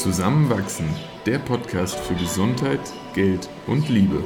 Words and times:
Zusammenwachsen, 0.00 0.86
der 1.26 1.38
Podcast 1.38 1.94
für 1.94 2.14
Gesundheit, 2.14 2.80
Geld 3.12 3.50
und 3.66 3.86
Liebe. 3.90 4.24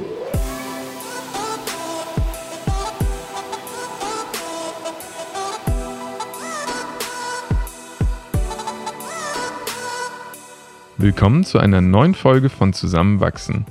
Willkommen 10.95 11.43
zu 11.43 11.59
einer 11.59 11.81
neuen 11.81 12.15
Folge 12.15 12.47
von 12.47 12.71
Zusammenwachsen. 12.71 13.65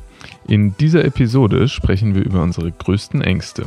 In 0.47 0.77
dieser 0.77 1.07
Episode 1.07 1.69
sprechen 1.69 2.15
wir 2.15 2.23
über 2.23 2.43
unsere 2.43 2.71
größten 2.71 3.23
Ängste. 3.23 3.65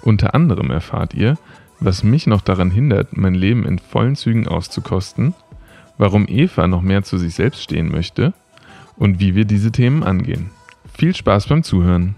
Unter 0.00 0.34
anderem 0.34 0.70
erfahrt 0.70 1.12
ihr, 1.12 1.36
was 1.78 2.02
mich 2.02 2.26
noch 2.26 2.40
daran 2.40 2.70
hindert, 2.70 3.18
mein 3.18 3.34
Leben 3.34 3.66
in 3.66 3.78
vollen 3.78 4.16
Zügen 4.16 4.48
auszukosten, 4.48 5.34
warum 5.98 6.26
Eva 6.28 6.66
noch 6.66 6.82
mehr 6.82 7.02
zu 7.02 7.18
sich 7.18 7.34
selbst 7.34 7.62
stehen 7.62 7.90
möchte 7.90 8.32
und 8.96 9.20
wie 9.20 9.34
wir 9.34 9.44
diese 9.44 9.72
Themen 9.72 10.02
angehen. 10.02 10.50
Viel 10.96 11.14
Spaß 11.14 11.48
beim 11.48 11.62
Zuhören. 11.62 12.14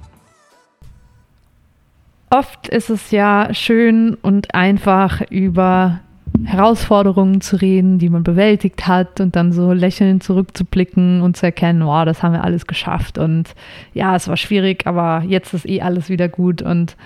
Oft 2.31 2.69
ist 2.69 2.91
es 2.91 3.11
ja 3.11 3.55
schön 3.55 4.15
und 4.15 4.55
einfach 4.55 5.23
über 5.31 6.01
Herausforderungen 6.45 7.41
zu 7.41 7.57
reden, 7.57 7.99
die 7.99 8.11
man 8.11 8.23
bewältigt 8.23 8.87
hat 8.87 9.21
und 9.21 9.35
dann 9.35 9.53
so 9.53 9.73
lächelnd 9.73 10.23
zurückzublicken 10.23 11.23
und 11.23 11.37
zu 11.37 11.47
erkennen, 11.47 11.85
wow, 11.85 12.05
das 12.05 12.23
haben 12.23 12.33
wir 12.33 12.45
alles 12.45 12.67
geschafft 12.67 13.19
und 13.19 13.55
ja, 13.95 14.15
es 14.15 14.29
war 14.29 14.37
schwierig, 14.37 14.87
aber 14.87 15.25
jetzt 15.27 15.55
ist 15.55 15.67
eh 15.67 15.81
alles 15.81 16.11
wieder 16.11 16.29
gut 16.29 16.63
und 16.63 16.97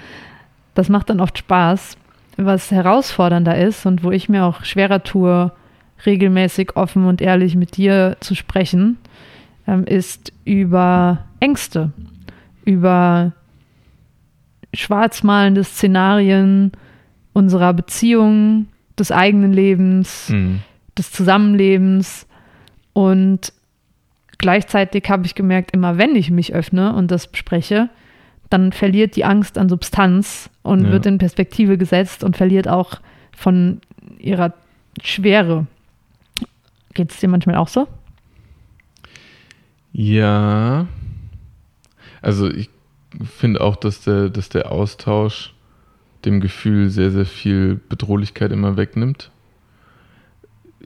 das 0.74 0.88
macht 0.88 1.08
dann 1.08 1.20
oft 1.20 1.38
Spaß. 1.38 1.96
Was 2.36 2.70
herausfordernder 2.70 3.56
ist 3.56 3.86
und 3.86 4.02
wo 4.02 4.10
ich 4.10 4.28
mir 4.28 4.44
auch 4.44 4.64
schwerer 4.64 5.02
tue, 5.02 5.52
regelmäßig 6.06 6.76
offen 6.76 7.06
und 7.06 7.20
ehrlich 7.20 7.56
mit 7.56 7.76
dir 7.76 8.16
zu 8.20 8.34
sprechen, 8.34 8.98
ähm, 9.66 9.84
ist 9.84 10.32
über 10.44 11.24
Ängste, 11.40 11.92
über 12.64 13.32
schwarzmalende 14.74 15.64
Szenarien 15.64 16.72
unserer 17.32 17.72
Beziehungen, 17.72 18.68
des 18.98 19.10
eigenen 19.10 19.52
Lebens, 19.52 20.28
mhm. 20.28 20.60
des 20.96 21.10
Zusammenlebens. 21.12 22.26
Und 22.92 23.52
gleichzeitig 24.38 25.08
habe 25.08 25.26
ich 25.26 25.34
gemerkt, 25.34 25.72
immer 25.72 25.98
wenn 25.98 26.14
ich 26.14 26.30
mich 26.30 26.54
öffne 26.54 26.94
und 26.94 27.10
das 27.10 27.26
bespreche, 27.26 27.88
dann 28.50 28.72
verliert 28.72 29.16
die 29.16 29.24
Angst 29.24 29.56
an 29.56 29.68
Substanz 29.68 30.50
und 30.62 30.84
ja. 30.84 30.92
wird 30.92 31.06
in 31.06 31.18
Perspektive 31.18 31.78
gesetzt 31.78 32.22
und 32.22 32.36
verliert 32.36 32.68
auch 32.68 33.00
von 33.34 33.80
ihrer 34.18 34.52
Schwere. 35.02 35.66
Geht 36.94 37.10
es 37.10 37.20
dir 37.20 37.28
manchmal 37.28 37.56
auch 37.56 37.68
so? 37.68 37.88
Ja. 39.92 40.86
Also 42.20 42.50
ich 42.50 42.70
finde 43.24 43.60
auch, 43.60 43.76
dass 43.76 44.02
der, 44.02 44.30
dass 44.30 44.48
der 44.48 44.70
Austausch 44.72 45.54
dem 46.24 46.40
Gefühl 46.40 46.88
sehr, 46.88 47.10
sehr 47.10 47.26
viel 47.26 47.80
Bedrohlichkeit 47.88 48.52
immer 48.52 48.76
wegnimmt. 48.76 49.30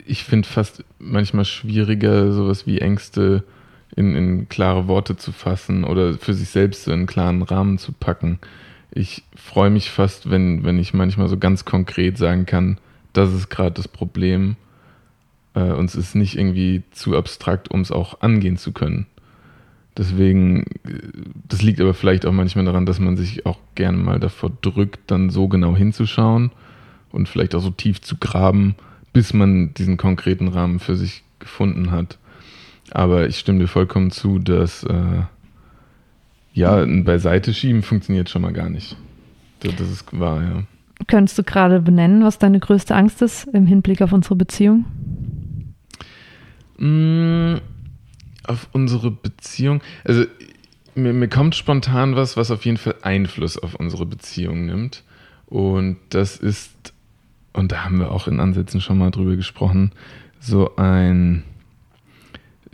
Ich 0.07 0.25
finde 0.25 0.49
fast 0.49 0.85
manchmal 0.99 1.45
schwieriger, 1.45 2.33
sowas 2.33 2.67
wie 2.67 2.81
Ängste 2.81 3.45
in, 3.95 4.15
in 4.15 4.49
klare 4.49 4.89
Worte 4.89 5.17
zu 5.17 5.33
fassen 5.33 5.85
oder 5.85 6.15
für 6.15 6.35
sich 6.35 6.49
selbst 6.49 6.85
so 6.85 6.93
in 6.93 7.01
einen 7.01 7.07
klaren 7.07 7.43
Rahmen 7.43 7.79
zu 7.79 7.93
packen. 7.93 8.39
Ich 8.91 9.25
freue 9.35 9.71
mich 9.71 9.91
fast, 9.91 10.31
wenn, 10.31 10.65
wenn 10.65 10.79
ich 10.79 10.95
manchmal 10.95 11.29
so 11.29 11.37
ganz 11.37 11.65
konkret 11.65 12.19
sagen 12.19 12.47
kann, 12.47 12.79
das 13.13 13.33
ist 13.33 13.49
gerade 13.49 13.73
das 13.73 13.89
Problem. 13.89 14.57
Äh, 15.57 15.73
und 15.73 15.87
es 15.87 15.97
ist 15.97 16.15
nicht 16.15 16.37
irgendwie 16.37 16.83
zu 16.93 17.17
abstrakt, 17.17 17.71
um 17.71 17.81
es 17.81 17.91
auch 17.91 18.21
angehen 18.21 18.57
zu 18.57 18.71
können. 18.71 19.07
Deswegen, 19.97 20.67
das 21.49 21.63
liegt 21.63 21.81
aber 21.81 21.95
vielleicht 21.95 22.27
auch 22.27 22.33
manchmal 22.33 22.67
daran, 22.67 22.85
dass 22.85 23.01
man 23.01 23.17
sich 23.17 23.47
auch 23.47 23.59
gerne 23.75 23.97
mal 23.97 24.21
davor 24.21 24.53
drückt, 24.61 25.11
dann 25.11 25.31
so 25.31 25.49
genau 25.49 25.75
hinzuschauen 25.75 26.53
und 27.13 27.31
vielleicht 27.31 27.55
auch 27.55 27.63
so 27.63 27.71
tief 27.71 28.03
zu 28.03 28.19
graben, 28.19 28.75
bis 29.15 29.33
man 29.33 29.73
diesen 29.73 29.97
konkreten 29.97 30.49
Rahmen 30.49 30.81
für 30.81 30.97
sich 30.97 31.25
gefunden 31.39 31.91
hat. 31.91 32.19
Aber 32.91 33.27
ich 33.27 33.39
stimme 33.39 33.61
dir 33.61 33.69
vollkommen 33.69 34.11
zu, 34.11 34.39
dass 34.39 34.85
äh, 34.85 35.23
ja, 36.53 36.77
ein 36.77 37.05
Beiseite 37.05 37.55
schieben 37.55 37.83
funktioniert 37.83 38.29
schon 38.29 38.43
mal 38.43 38.53
gar 38.53 38.69
nicht. 38.69 38.97
Das, 39.61 39.77
das 39.77 39.91
ist 39.91 40.19
wahr, 40.19 40.43
ja. 40.43 40.63
Könntest 41.07 41.39
du 41.39 41.43
gerade 41.43 41.81
benennen, 41.81 42.23
was 42.23 42.39
deine 42.39 42.61
größte 42.61 42.95
Angst 42.95 43.23
ist 43.23 43.49
im 43.49 43.67
Hinblick 43.67 44.03
auf 44.03 44.13
unsere 44.13 44.37
Beziehung? 44.37 44.85
Mmh 46.79 47.61
auf 48.49 48.69
unsere 48.73 49.11
Beziehung, 49.11 49.83
also 50.05 50.25
mir, 50.95 51.13
mir 51.13 51.29
kommt 51.29 51.55
spontan 51.55 52.17
was, 52.17 52.37
was 52.37 52.51
auf 52.51 52.65
jeden 52.65 52.79
Fall 52.79 52.97
Einfluss 53.03 53.59
auf 53.59 53.75
unsere 53.75 54.07
Beziehung 54.07 54.67
nimmt. 54.67 55.03
Und 55.47 55.99
das 56.11 56.37
ist, 56.37 56.95
und 57.53 57.73
da 57.73 57.85
haben 57.85 57.99
wir 57.99 58.11
auch 58.11 58.27
in 58.29 58.41
Ansätzen 58.41 58.81
schon 58.81 58.99
mal 58.99 59.11
drüber 59.11 59.37
gesprochen, 59.37 59.93
so 60.41 60.77
ein 60.77 61.45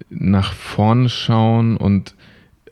nach 0.08 0.52
vorne 0.52 1.08
schauen 1.08 1.76
und 1.76 2.14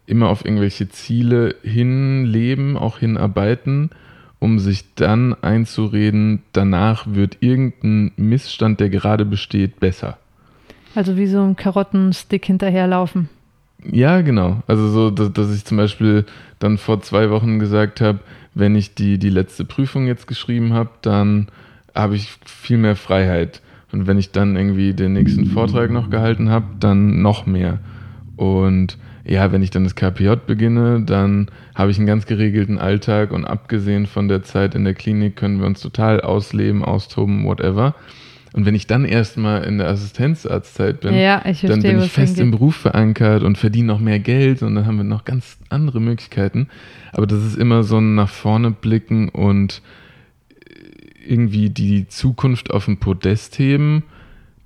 immer 0.06 0.28
auf 0.28 0.44
irgendwelche 0.44 0.88
Ziele 0.88 1.54
hinleben, 1.62 2.76
auch 2.76 2.98
hinarbeiten, 2.98 3.90
um 4.38 4.58
sich 4.58 4.94
dann 4.94 5.34
einzureden, 5.42 6.42
danach 6.52 7.06
wird 7.06 7.38
irgendein 7.40 8.12
Missstand, 8.16 8.80
der 8.80 8.88
gerade 8.88 9.24
besteht, 9.24 9.78
besser. 9.78 10.18
Also 10.94 11.16
wie 11.16 11.26
so 11.26 11.42
ein 11.42 11.56
Karottenstick 11.56 12.44
hinterherlaufen. 12.44 13.28
Ja, 13.84 14.20
genau. 14.20 14.62
Also 14.66 14.88
so, 14.88 15.10
dass, 15.10 15.32
dass 15.32 15.54
ich 15.54 15.64
zum 15.64 15.76
Beispiel 15.76 16.26
dann 16.58 16.78
vor 16.78 17.00
zwei 17.00 17.30
Wochen 17.30 17.58
gesagt 17.58 18.00
habe, 18.00 18.20
wenn 18.54 18.74
ich 18.74 18.94
die, 18.94 19.18
die 19.18 19.30
letzte 19.30 19.64
Prüfung 19.64 20.06
jetzt 20.06 20.26
geschrieben 20.26 20.72
habe, 20.72 20.90
dann 21.02 21.48
habe 21.94 22.16
ich 22.16 22.36
viel 22.44 22.78
mehr 22.78 22.96
Freiheit. 22.96 23.62
Und 23.92 24.06
wenn 24.06 24.18
ich 24.18 24.32
dann 24.32 24.56
irgendwie 24.56 24.92
den 24.92 25.14
nächsten 25.14 25.46
Vortrag 25.46 25.90
noch 25.90 26.10
gehalten 26.10 26.50
habe, 26.50 26.66
dann 26.78 27.22
noch 27.22 27.46
mehr. 27.46 27.78
Und 28.36 28.98
ja, 29.24 29.52
wenn 29.52 29.62
ich 29.62 29.70
dann 29.70 29.84
das 29.84 29.94
KPJ 29.94 30.34
beginne, 30.46 31.02
dann 31.02 31.48
habe 31.74 31.90
ich 31.90 31.98
einen 31.98 32.06
ganz 32.06 32.26
geregelten 32.26 32.78
Alltag 32.78 33.32
und 33.32 33.44
abgesehen 33.44 34.06
von 34.06 34.28
der 34.28 34.42
Zeit 34.42 34.74
in 34.74 34.84
der 34.84 34.94
Klinik 34.94 35.36
können 35.36 35.60
wir 35.60 35.66
uns 35.66 35.80
total 35.80 36.20
ausleben, 36.20 36.84
austoben, 36.84 37.44
whatever. 37.44 37.94
Und 38.52 38.66
wenn 38.66 38.74
ich 38.74 38.86
dann 38.86 39.04
erstmal 39.04 39.62
in 39.64 39.78
der 39.78 39.88
Assistenzarztzeit 39.88 41.00
bin, 41.00 41.14
ja, 41.14 41.40
verstehe, 41.40 41.70
dann 41.70 41.82
bin 41.82 42.00
ich 42.00 42.10
fest 42.10 42.38
im 42.40 42.50
Beruf 42.50 42.76
verankert 42.76 43.42
und 43.44 43.58
verdiene 43.58 43.86
noch 43.86 44.00
mehr 44.00 44.18
Geld 44.18 44.62
und 44.62 44.74
dann 44.74 44.86
haben 44.86 44.96
wir 44.96 45.04
noch 45.04 45.24
ganz 45.24 45.56
andere 45.68 46.00
Möglichkeiten. 46.00 46.68
Aber 47.12 47.26
das 47.26 47.44
ist 47.44 47.56
immer 47.56 47.84
so 47.84 47.98
ein 47.98 48.14
nach 48.14 48.28
vorne 48.28 48.72
blicken 48.72 49.28
und 49.28 49.82
irgendwie 51.26 51.70
die 51.70 52.08
Zukunft 52.08 52.72
auf 52.72 52.86
dem 52.86 52.96
Podest 52.96 53.58
heben, 53.58 54.02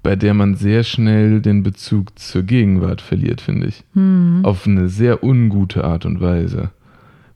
bei 0.03 0.17
der 0.17 0.35
man 0.35 0.55
sehr 0.55 0.83
schnell 0.83 1.41
den 1.41 1.63
Bezug 1.63 2.19
zur 2.19 2.43
Gegenwart 2.43 3.01
verliert, 3.01 3.41
finde 3.41 3.67
ich. 3.69 3.85
Mhm. 3.95 4.41
Auf 4.45 4.67
eine 4.67 4.89
sehr 4.89 5.23
ungute 5.23 5.85
Art 5.85 6.07
und 6.07 6.21
Weise. 6.21 6.71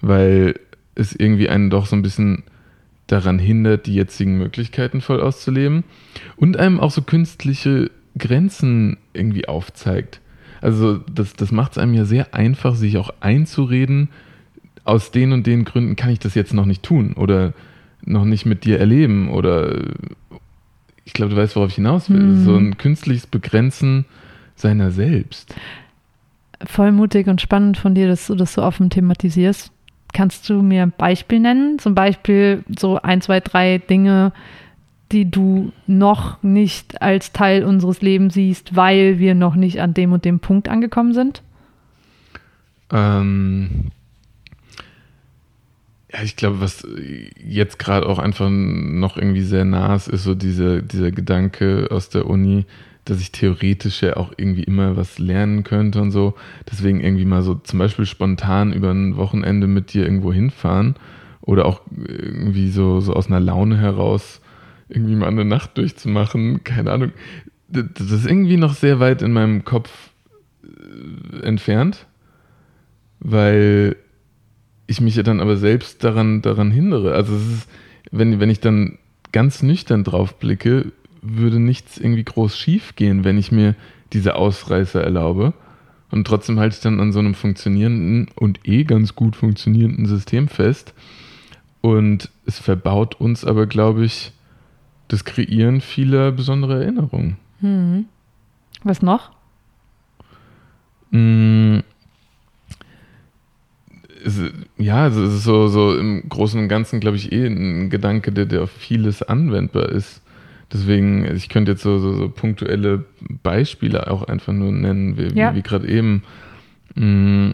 Weil 0.00 0.54
es 0.94 1.14
irgendwie 1.14 1.48
einen 1.48 1.70
doch 1.70 1.86
so 1.86 1.96
ein 1.96 2.02
bisschen 2.02 2.44
daran 3.08 3.38
hindert, 3.38 3.86
die 3.86 3.94
jetzigen 3.94 4.38
Möglichkeiten 4.38 5.00
voll 5.00 5.20
auszuleben 5.20 5.82
und 6.36 6.56
einem 6.56 6.78
auch 6.78 6.92
so 6.92 7.02
künstliche 7.02 7.90
Grenzen 8.16 8.98
irgendwie 9.12 9.48
aufzeigt. 9.48 10.20
Also 10.60 10.98
das, 10.98 11.34
das 11.34 11.50
macht 11.50 11.72
es 11.72 11.78
einem 11.78 11.94
ja 11.94 12.04
sehr 12.04 12.34
einfach, 12.34 12.74
sich 12.74 12.96
auch 12.98 13.10
einzureden, 13.20 14.10
aus 14.84 15.10
den 15.10 15.32
und 15.32 15.46
den 15.46 15.64
Gründen 15.64 15.96
kann 15.96 16.10
ich 16.10 16.18
das 16.18 16.34
jetzt 16.34 16.54
noch 16.54 16.64
nicht 16.64 16.82
tun 16.82 17.12
oder 17.12 17.52
noch 18.04 18.24
nicht 18.24 18.46
mit 18.46 18.64
dir 18.64 18.78
erleben 18.78 19.28
oder 19.30 19.82
ich 21.04 21.12
glaube, 21.12 21.34
du 21.34 21.40
weißt, 21.40 21.56
worauf 21.56 21.70
ich 21.70 21.76
hinaus 21.76 22.10
will. 22.10 22.20
Mhm. 22.20 22.44
So 22.44 22.56
ein 22.56 22.76
künstliches 22.76 23.26
Begrenzen 23.26 24.04
seiner 24.56 24.90
selbst. 24.90 25.54
Voll 26.66 26.92
mutig 26.92 27.28
und 27.28 27.40
spannend 27.40 27.78
von 27.78 27.94
dir, 27.94 28.08
dass 28.08 28.26
du 28.26 28.34
das 28.34 28.54
so 28.54 28.62
offen 28.62 28.90
thematisierst. 28.90 29.72
Kannst 30.12 30.48
du 30.48 30.62
mir 30.62 30.82
ein 30.82 30.92
Beispiel 30.96 31.40
nennen? 31.40 31.78
Zum 31.78 31.94
Beispiel 31.94 32.64
so 32.78 33.00
ein, 33.00 33.20
zwei, 33.20 33.40
drei 33.40 33.78
Dinge, 33.78 34.32
die 35.12 35.30
du 35.30 35.72
noch 35.86 36.42
nicht 36.42 37.00
als 37.00 37.32
Teil 37.32 37.64
unseres 37.64 38.02
Lebens 38.02 38.34
siehst, 38.34 38.76
weil 38.76 39.18
wir 39.18 39.34
noch 39.34 39.54
nicht 39.54 39.80
an 39.80 39.94
dem 39.94 40.12
und 40.12 40.24
dem 40.24 40.40
Punkt 40.40 40.68
angekommen 40.68 41.14
sind? 41.14 41.42
Ähm, 42.90 43.90
ja, 46.12 46.22
ich 46.22 46.36
glaube, 46.36 46.60
was 46.60 46.86
jetzt 47.36 47.78
gerade 47.78 48.06
auch 48.06 48.18
einfach 48.18 48.48
noch 48.50 49.16
irgendwie 49.16 49.42
sehr 49.42 49.64
nah 49.64 49.94
ist, 49.94 50.08
ist 50.08 50.24
so 50.24 50.34
diese, 50.34 50.82
dieser 50.82 51.10
Gedanke 51.10 51.88
aus 51.90 52.08
der 52.08 52.26
Uni, 52.26 52.64
dass 53.08 53.20
ich 53.20 53.32
theoretisch 53.32 54.02
ja 54.02 54.16
auch 54.16 54.32
irgendwie 54.36 54.64
immer 54.64 54.96
was 54.96 55.18
lernen 55.18 55.64
könnte 55.64 56.00
und 56.02 56.10
so. 56.10 56.34
Deswegen 56.70 57.00
irgendwie 57.00 57.24
mal 57.24 57.42
so 57.42 57.54
zum 57.54 57.78
Beispiel 57.78 58.04
spontan 58.04 58.72
über 58.72 58.90
ein 58.90 59.16
Wochenende 59.16 59.66
mit 59.66 59.94
dir 59.94 60.04
irgendwo 60.04 60.32
hinfahren 60.32 60.96
oder 61.40 61.64
auch 61.64 61.80
irgendwie 61.96 62.70
so, 62.70 63.00
so 63.00 63.14
aus 63.14 63.28
einer 63.28 63.40
Laune 63.40 63.78
heraus 63.78 64.42
irgendwie 64.90 65.14
mal 65.14 65.28
eine 65.28 65.46
Nacht 65.46 65.78
durchzumachen. 65.78 66.64
Keine 66.64 66.90
Ahnung. 66.92 67.12
das 67.68 68.10
ist 68.10 68.26
irgendwie 68.26 68.58
noch 68.58 68.74
sehr 68.74 69.00
weit 69.00 69.22
in 69.22 69.32
meinem 69.32 69.64
Kopf 69.64 70.10
äh, 70.62 71.42
entfernt, 71.46 72.06
weil 73.20 73.96
ich 74.86 75.00
mich 75.00 75.16
ja 75.16 75.22
dann 75.22 75.40
aber 75.40 75.56
selbst 75.56 76.04
daran, 76.04 76.42
daran 76.42 76.70
hindere. 76.70 77.14
Also 77.14 77.34
es 77.36 77.46
ist, 77.46 77.68
wenn, 78.10 78.38
wenn 78.40 78.50
ich 78.50 78.60
dann 78.60 78.98
ganz 79.32 79.62
nüchtern 79.62 80.04
drauf 80.04 80.38
blicke, 80.38 80.92
würde 81.36 81.60
nichts 81.60 81.98
irgendwie 81.98 82.24
groß 82.24 82.56
schief 82.56 82.96
gehen, 82.96 83.24
wenn 83.24 83.38
ich 83.38 83.52
mir 83.52 83.74
diese 84.12 84.36
Ausreißer 84.36 85.02
erlaube. 85.02 85.52
Und 86.10 86.26
trotzdem 86.26 86.58
halte 86.58 86.76
ich 86.76 86.82
dann 86.82 87.00
an 87.00 87.12
so 87.12 87.18
einem 87.18 87.34
funktionierenden 87.34 88.28
und 88.34 88.66
eh 88.66 88.84
ganz 88.84 89.14
gut 89.14 89.36
funktionierenden 89.36 90.06
System 90.06 90.48
fest. 90.48 90.94
Und 91.80 92.30
es 92.46 92.58
verbaut 92.58 93.20
uns 93.20 93.44
aber, 93.44 93.66
glaube 93.66 94.04
ich, 94.04 94.32
das 95.08 95.24
Kreieren 95.24 95.80
vieler 95.80 96.32
besonderer 96.32 96.80
Erinnerungen. 96.82 97.36
Hm. 97.60 98.06
Was 98.84 99.02
noch? 99.02 99.30
Es, 104.24 104.40
ja, 104.76 105.04
also 105.04 105.24
es 105.24 105.34
ist 105.34 105.44
so, 105.44 105.68
so 105.68 105.96
im 105.96 106.28
Großen 106.28 106.60
und 106.60 106.68
Ganzen, 106.68 107.00
glaube 107.00 107.16
ich, 107.16 107.32
eh 107.32 107.46
ein 107.46 107.90
Gedanke, 107.90 108.32
der, 108.32 108.46
der 108.46 108.62
auf 108.62 108.70
vieles 108.70 109.22
anwendbar 109.22 109.88
ist. 109.90 110.22
Deswegen, 110.72 111.24
ich 111.34 111.48
könnte 111.48 111.72
jetzt 111.72 111.82
so, 111.82 111.98
so, 111.98 112.12
so 112.12 112.28
punktuelle 112.28 113.04
Beispiele 113.42 114.10
auch 114.10 114.24
einfach 114.24 114.52
nur 114.52 114.70
nennen, 114.72 115.16
wie, 115.16 115.28
Ja. 115.38 115.52
wie, 115.52 115.58
wie 115.58 115.62
gerade 115.62 115.88
eben. 115.88 116.22
Mm, 116.94 117.52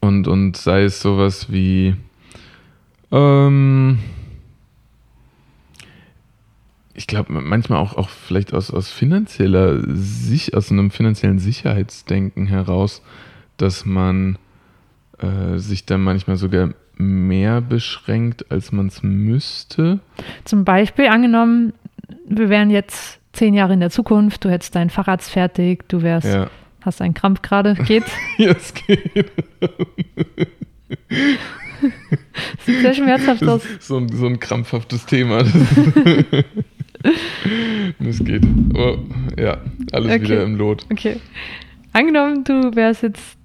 Und, 0.00 0.28
und 0.28 0.56
sei 0.56 0.82
es 0.84 1.00
sowas 1.00 1.50
wie, 1.50 1.96
ähm, 3.10 3.98
ich 6.94 7.06
glaube, 7.06 7.32
manchmal 7.32 7.78
auch, 7.80 7.96
auch 7.96 8.08
vielleicht 8.08 8.54
aus, 8.54 8.70
aus 8.70 8.90
finanzieller 8.90 9.80
Sich, 9.96 10.54
aus 10.54 10.70
einem 10.70 10.90
finanziellen 10.90 11.38
Sicherheitsdenken 11.38 12.46
heraus, 12.46 13.02
dass 13.56 13.84
man 13.84 14.38
äh, 15.18 15.58
sich 15.58 15.86
dann 15.86 16.02
manchmal 16.02 16.36
sogar 16.36 16.70
mehr 16.96 17.60
beschränkt, 17.60 18.50
als 18.52 18.70
man 18.70 18.86
es 18.86 19.02
müsste. 19.02 19.98
Zum 20.44 20.64
Beispiel 20.64 21.06
angenommen, 21.08 21.72
wir 22.26 22.48
wären 22.48 22.70
jetzt 22.70 23.20
zehn 23.32 23.54
Jahre 23.54 23.74
in 23.74 23.80
der 23.80 23.90
Zukunft, 23.90 24.44
du 24.44 24.50
hättest 24.50 24.74
dein 24.74 24.90
Fahrrad 24.90 25.22
fertig, 25.22 25.88
du 25.88 26.02
wärst, 26.02 26.26
Ja, 26.26 26.48
hast 26.82 27.00
einen 27.02 27.14
Krampf 27.14 27.42
gerade, 27.42 27.74
geht's? 27.86 28.10
ja 28.38 28.52
es 28.52 28.72
geht. 28.74 29.30
Sieht 32.64 32.80
sehr 32.80 32.94
schmerzhaft 32.94 33.42
aus. 33.44 33.62
so 33.80 33.98
ein, 33.98 34.08
so 34.08 34.26
ein 34.26 34.38
krampfhaftes 34.40 35.04
Thema. 35.06 35.42
Das, 35.42 35.52
das 37.98 38.18
geht. 38.24 38.42
Oh, 38.74 38.96
ja, 39.38 39.58
alles 39.92 40.12
Okay. 40.12 40.22
wieder 40.22 40.42
im 40.44 40.56
Lot. 40.56 40.86
Okay. 40.90 41.20
Angenommen, 41.92 42.44
du 42.44 42.74
wärst 42.74 43.02
jetzt 43.02 43.36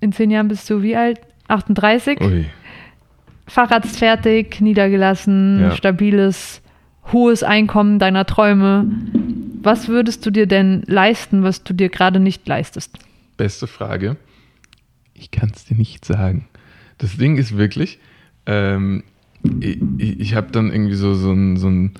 in 0.00 0.12
zehn 0.12 0.30
Jahren 0.30 0.48
bist 0.48 0.68
du 0.68 0.82
wie 0.82 0.94
alt? 0.96 1.20
38. 1.48 2.20
Ui. 2.20 2.46
Fahrrad 3.48 3.84
ist 3.84 3.98
fertig, 3.98 4.60
niedergelassen, 4.60 5.60
Ja. 5.60 5.70
stabiles, 5.72 6.60
hohes 7.12 7.42
Einkommen 7.42 7.98
deiner 7.98 8.26
Träume. 8.26 8.86
Was 9.62 9.88
würdest 9.88 10.24
du 10.26 10.30
dir 10.30 10.46
denn 10.46 10.82
leisten, 10.86 11.42
was 11.42 11.64
du 11.64 11.72
dir 11.72 11.88
gerade 11.88 12.20
nicht 12.20 12.46
leistest? 12.46 12.98
Beste 13.36 13.66
Frage. 13.66 14.16
Ich 15.14 15.30
kann 15.30 15.50
es 15.54 15.64
dir 15.64 15.76
nicht 15.76 16.04
sagen. 16.04 16.48
Das 16.98 17.16
Ding 17.16 17.36
ist 17.36 17.56
wirklich, 17.56 17.98
ähm, 18.46 19.02
ich, 19.60 19.80
ich, 19.98 20.34
habe 20.34 20.50
dann 20.50 20.72
irgendwie 20.72 20.94
so, 20.94 21.14
so 21.14 21.32
ein, 21.32 21.56
so 21.56 21.68
ein 21.68 21.94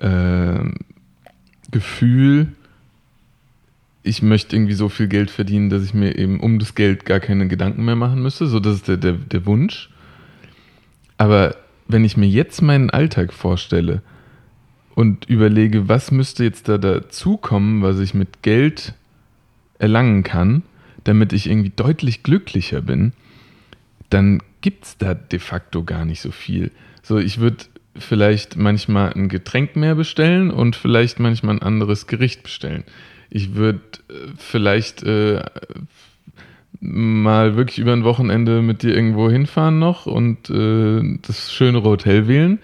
ähm, 0.00 0.74
Gefühl, 1.70 2.48
ich 4.02 4.22
möchte 4.22 4.54
irgendwie 4.54 4.74
so 4.74 4.88
viel 4.88 5.08
Geld 5.08 5.30
verdienen, 5.30 5.68
dass 5.70 5.82
ich 5.82 5.94
mir 5.94 6.16
eben 6.16 6.40
um 6.40 6.58
das 6.58 6.74
Geld 6.74 7.04
gar 7.04 7.18
keine 7.20 7.48
Gedanken 7.48 7.84
mehr 7.84 7.96
machen 7.96 8.22
müsste. 8.22 8.46
So, 8.46 8.60
das 8.60 8.76
ist 8.76 8.88
der, 8.88 8.96
der, 8.96 9.12
der 9.14 9.46
Wunsch. 9.46 9.90
Aber 11.18 11.56
wenn 11.88 12.04
ich 12.04 12.16
mir 12.16 12.28
jetzt 12.28 12.62
meinen 12.62 12.90
Alltag 12.90 13.32
vorstelle 13.32 14.02
und 14.96 15.26
überlege, 15.28 15.90
was 15.90 16.10
müsste 16.10 16.42
jetzt 16.42 16.68
da 16.68 16.78
dazukommen, 16.78 17.82
was 17.82 18.00
ich 18.00 18.14
mit 18.14 18.42
Geld 18.42 18.94
erlangen 19.78 20.22
kann, 20.22 20.62
damit 21.04 21.34
ich 21.34 21.48
irgendwie 21.50 21.72
deutlich 21.76 22.22
glücklicher 22.22 22.80
bin, 22.80 23.12
dann 24.08 24.42
gibt 24.62 24.86
es 24.86 24.96
da 24.96 25.12
de 25.12 25.38
facto 25.38 25.84
gar 25.84 26.06
nicht 26.06 26.22
so 26.22 26.30
viel. 26.30 26.70
So, 27.02 27.18
ich 27.18 27.38
würde 27.38 27.66
vielleicht 27.94 28.56
manchmal 28.56 29.12
ein 29.12 29.28
Getränk 29.28 29.76
mehr 29.76 29.94
bestellen 29.94 30.50
und 30.50 30.76
vielleicht 30.76 31.20
manchmal 31.20 31.56
ein 31.56 31.62
anderes 31.62 32.06
Gericht 32.06 32.42
bestellen. 32.42 32.84
Ich 33.28 33.54
würde 33.54 33.80
äh, 34.08 34.32
vielleicht 34.38 35.02
äh, 35.02 35.44
mal 36.80 37.54
wirklich 37.56 37.80
über 37.80 37.92
ein 37.92 38.04
Wochenende 38.04 38.62
mit 38.62 38.82
dir 38.82 38.94
irgendwo 38.96 39.30
hinfahren 39.30 39.78
noch 39.78 40.06
und 40.06 40.48
äh, 40.48 41.18
das 41.20 41.52
schönere 41.52 41.84
Hotel 41.84 42.28
wählen. 42.28 42.60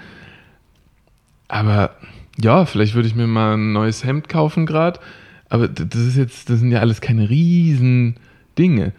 Aber 1.48 1.94
ja, 2.40 2.64
vielleicht 2.66 2.94
würde 2.94 3.08
ich 3.08 3.14
mir 3.14 3.26
mal 3.26 3.54
ein 3.54 3.72
neues 3.72 4.04
Hemd 4.04 4.28
kaufen 4.28 4.66
gerade. 4.66 5.00
Aber 5.48 5.68
das 5.68 6.00
ist 6.00 6.16
jetzt, 6.16 6.48
das 6.48 6.60
sind 6.60 6.70
ja 6.70 6.80
alles 6.80 7.00
keine 7.00 7.28
riesen 7.28 8.16
Dinge. 8.58 8.92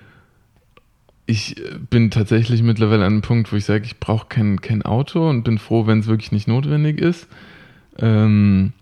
Ich 1.26 1.58
äh, 1.58 1.80
bin 1.90 2.12
tatsächlich 2.12 2.62
mittlerweile 2.62 3.06
an 3.06 3.14
einem 3.14 3.22
Punkt, 3.22 3.52
wo 3.52 3.56
ich 3.56 3.66
sage, 3.66 3.86
ich 3.86 4.00
brauche 4.00 4.28
kein, 4.28 4.62
kein 4.62 4.84
Auto 4.84 5.28
und 5.30 5.44
bin 5.44 5.58
froh, 5.58 5.88
wenn 5.88 6.00
es 6.00 6.08
wirklich 6.08 6.32
nicht 6.32 6.48
notwendig 6.48 7.02
ist. 7.02 7.28
Ähm, 7.98 8.74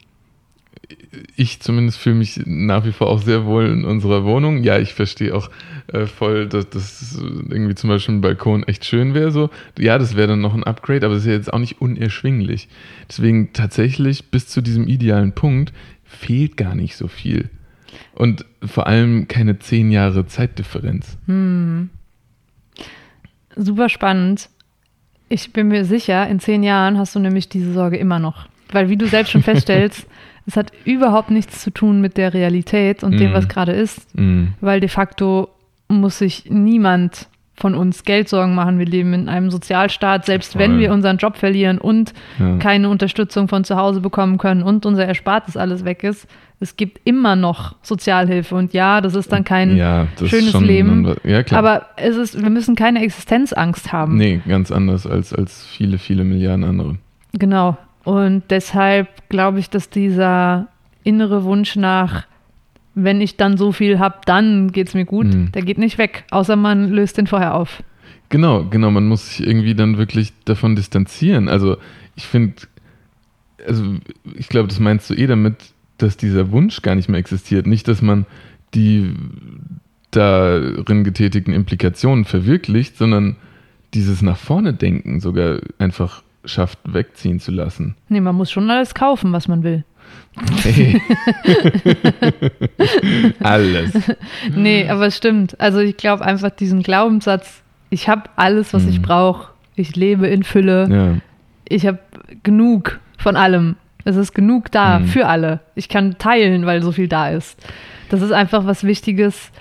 ich 1.36 1.60
zumindest 1.62 1.98
fühle 1.98 2.16
mich 2.16 2.42
nach 2.46 2.86
wie 2.86 2.92
vor 2.92 3.08
auch 3.08 3.22
sehr 3.22 3.46
wohl 3.46 3.66
in 3.68 3.86
unserer 3.86 4.24
Wohnung. 4.24 4.64
Ja, 4.64 4.80
ich 4.80 4.94
verstehe 4.94 5.36
auch 5.36 5.50
äh, 5.88 6.06
voll, 6.06 6.48
dass 6.48 6.70
das 6.70 7.20
irgendwie 7.22 7.76
zum 7.76 7.90
Beispiel 7.90 8.16
ein 8.16 8.22
Balkon 8.22 8.64
echt 8.64 8.86
schön 8.86 9.14
wäre. 9.14 9.32
So. 9.32 9.50
Ja, 9.78 9.98
das 9.98 10.16
wäre 10.16 10.30
dann 10.30 10.42
noch 10.42 10.54
ein 10.54 10.64
Upgrade, 10.64 11.06
aber 11.06 11.16
es 11.16 11.22
ist 11.22 11.28
ja 11.28 11.34
jetzt 11.34 11.54
auch 11.54 11.60
nicht 11.60 11.82
unerschwinglich. 11.82 12.68
Deswegen 13.10 13.54
tatsächlich 13.54 14.32
bis 14.32 14.48
zu 14.48 14.62
diesem 14.62 14.88
idealen 14.88 15.34
Punkt 15.34 15.74
fehlt 16.04 16.58
gar 16.58 16.76
nicht 16.76 16.96
so 16.96 17.08
viel. 17.08 17.50
Und 18.14 18.46
vor 18.64 18.88
allem 18.88 19.28
keine 19.28 19.60
zehn 19.60 19.92
Jahre 19.92 20.26
Zeitdifferenz. 20.26 21.18
Hm. 21.28 21.90
Super 23.56 23.90
spannend. 23.90 24.50
Ich 25.30 25.54
bin 25.54 25.70
mir 25.70 25.86
sicher, 25.86 26.28
in 26.28 26.40
zehn 26.40 26.64
Jahren 26.64 26.98
hast 26.98 27.16
du 27.16 27.20
nämlich 27.20 27.50
diese 27.50 27.74
Sorge 27.74 27.98
immer 27.98 28.20
noch. 28.20 28.48
Weil, 28.72 28.90
wie 28.90 28.98
du 28.98 29.08
selbst 29.08 29.32
schon 29.32 29.44
feststellst, 29.44 30.08
es 30.52 30.58
hat 30.58 30.72
überhaupt 30.84 31.32
nichts 31.32 31.62
zu 31.64 31.72
tun 31.72 32.02
mit 32.02 32.18
der 32.18 32.34
Realität 32.34 33.04
und 33.04 33.14
dem, 33.18 33.30
Mhm. 33.30 33.34
was 33.34 33.48
gerade 33.48 33.72
ist. 33.72 34.06
Mm, 34.20 34.48
Weil 34.60 34.82
de 34.82 34.90
facto 34.90 35.48
muss 35.88 36.18
sich 36.18 36.44
niemand 36.50 37.28
von 37.56 37.74
uns 37.76 38.04
Geldsorgen 38.04 38.54
machen. 38.56 38.78
Wir 38.80 38.86
leben 38.86 39.14
in 39.14 39.30
einem 39.30 39.50
Sozialstaat, 39.52 40.26
selbst 40.26 40.58
wenn 40.58 40.72
Voll. 40.72 40.80
wir 40.82 40.92
unseren 40.92 41.18
Job 41.18 41.38
verlieren 41.38 41.78
und 41.78 42.14
ja. 42.40 42.58
keine 42.58 42.90
Unterstützung 42.90 43.48
von 43.48 43.64
zu 43.64 43.76
Hause 43.78 44.02
bekommen 44.02 44.38
können 44.40 44.64
und 44.64 44.86
unser 44.86 45.06
Erspartes 45.06 45.56
alles 45.56 45.86
weg 45.86 46.04
ist. 46.04 46.28
Es 46.60 46.76
gibt 46.76 47.00
immer 47.06 47.36
noch 47.36 47.76
Sozialhilfe 47.82 48.54
und 48.56 48.74
ja, 48.74 49.00
das 49.02 49.16
ist 49.16 49.32
dann 49.32 49.44
kein 49.44 49.78
ja, 49.78 50.08
schönes 50.26 50.52
schon 50.52 50.66
Leben, 50.66 51.16
Ja, 51.24 51.44
klar. 51.44 51.60
aber 51.60 51.86
es 51.98 52.16
ist, 52.18 52.42
wir 52.42 52.50
müssen 52.50 52.76
keine 52.76 53.02
Existenzangst 53.04 53.92
haben. 53.94 54.18
nee, 54.18 54.42
ganz 54.48 54.70
anders 54.72 55.08
als, 55.08 55.34
als 55.34 55.64
viele, 55.66 55.98
viele 55.98 56.24
Milliarden 56.24 56.64
andere. 56.66 56.98
Genau. 57.34 57.78
Und 58.04 58.44
deshalb 58.50 59.08
glaube 59.30 59.60
ich, 59.60 59.70
dass 59.70 59.90
dieser 59.90 60.68
innere 61.04 61.44
Wunsch 61.44 61.76
nach, 61.76 62.26
wenn 62.96 63.22
ich 63.22 63.38
dann 63.38 63.58
so 63.58 63.72
viel 63.72 64.00
habe, 64.00 64.18
dann 64.26 64.72
geht 64.72 64.88
es 64.90 64.94
mir 64.94 65.06
gut, 65.06 65.28
Mhm. 65.28 65.52
der 65.52 65.62
geht 65.62 65.78
nicht 65.78 65.98
weg, 65.98 66.26
außer 66.32 66.56
man 66.56 66.90
löst 66.92 67.18
den 67.18 67.28
vorher 67.28 67.54
auf. 67.56 67.84
Genau, 68.30 68.66
genau, 68.66 68.92
man 68.92 69.08
muss 69.08 69.28
sich 69.36 69.46
irgendwie 69.46 69.76
dann 69.76 69.98
wirklich 69.98 70.34
davon 70.46 70.76
distanzieren. 70.76 71.50
Also 71.50 71.78
ich 72.16 72.26
finde, 72.26 72.56
also 73.68 73.84
ich 74.36 74.48
glaube, 74.48 74.68
das 74.70 74.80
meinst 74.80 75.10
du 75.10 75.14
eh 75.14 75.28
damit, 75.28 75.56
dass 75.98 76.18
dieser 76.18 76.52
Wunsch 76.52 76.82
gar 76.82 76.96
nicht 76.96 77.10
mehr 77.10 77.20
existiert. 77.20 77.68
Nicht, 77.68 77.88
dass 77.88 78.02
man 78.02 78.26
die 78.74 79.14
darin 80.12 81.04
getätigten 81.04 81.54
Implikationen 81.54 82.26
verwirklicht, 82.26 82.98
sondern 82.98 83.36
dieses 83.94 84.22
nach 84.22 84.38
vorne 84.38 84.74
denken 84.74 85.20
sogar 85.20 85.60
einfach 85.78 86.24
schafft 86.46 86.80
wegziehen 86.84 87.40
zu 87.40 87.52
lassen. 87.52 87.96
Nee, 88.10 88.22
man 88.22 88.36
muss 88.36 88.52
schon 88.52 88.70
alles 88.70 88.94
kaufen, 88.94 89.32
was 89.34 89.48
man 89.48 89.64
will. 89.64 89.84
Hey. 90.64 91.02
Alles. 93.40 93.92
Nee, 94.56 94.88
aber 94.90 95.08
es 95.08 95.18
stimmt. 95.18 95.60
Also 95.60 95.80
ich 95.80 95.98
glaube 95.98 96.24
einfach 96.26 96.50
diesen 96.50 96.84
Glaubenssatz, 96.84 97.62
ich 97.90 98.08
habe 98.10 98.24
alles, 98.36 98.74
was 98.74 98.86
ich 98.86 99.00
Mhm. 99.00 99.04
brauche. 99.04 99.52
Ich 99.76 99.96
lebe 99.96 100.28
in 100.28 100.44
Fülle. 100.44 100.88
Ja. 100.90 101.18
Ich 101.68 101.86
habe 101.86 102.00
genug 102.44 103.00
von 103.18 103.36
allem. 103.36 103.76
Es 104.04 104.16
ist 104.16 104.34
genug 104.34 104.72
da 104.72 105.00
Mhm. 105.00 105.06
für 105.06 105.28
alle. 105.28 105.60
Ich 105.76 105.90
kann 105.90 106.18
teilen, 106.18 106.66
weil 106.66 106.82
so 106.82 106.92
viel 106.92 107.08
da 107.08 107.30
ist. 107.30 107.58
Das 108.10 108.22
ist 108.22 108.32
einfach 108.32 108.66
was 108.66 108.84
Wichtiges, 108.84 109.52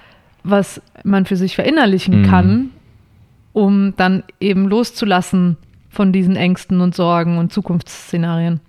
was 0.43 0.81
man 1.05 1.27
für 1.27 1.37
sich 1.37 1.55
verinnerlichen 1.55 2.23
Mhm. 2.23 2.27
kann, 2.27 2.71
um 3.53 3.95
dann 3.97 4.23
eben 4.41 4.67
loszulassen 4.69 5.57
von 5.91 6.13
diesen 6.13 6.37
Ängsten 6.37 6.81
und 6.81 6.95
Sorgen 6.95 7.39
und 7.39 7.53
Zukunftsszenarien. 7.53 8.61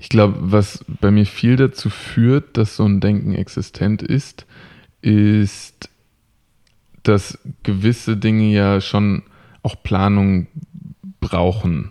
Ich 0.00 0.08
glaube, 0.08 0.36
was 0.40 0.84
bei 1.00 1.10
mir 1.10 1.26
viel 1.26 1.56
dazu 1.56 1.90
führt, 1.90 2.56
dass 2.56 2.76
so 2.76 2.84
ein 2.84 3.00
Denken 3.00 3.34
existent 3.34 4.02
ist, 4.02 4.46
ist, 5.02 5.90
dass 7.02 7.38
gewisse 7.62 8.16
Dinge 8.16 8.52
ja 8.52 8.80
schon 8.80 9.22
auch 9.62 9.76
Planung 9.82 10.46
brauchen. 11.20 11.90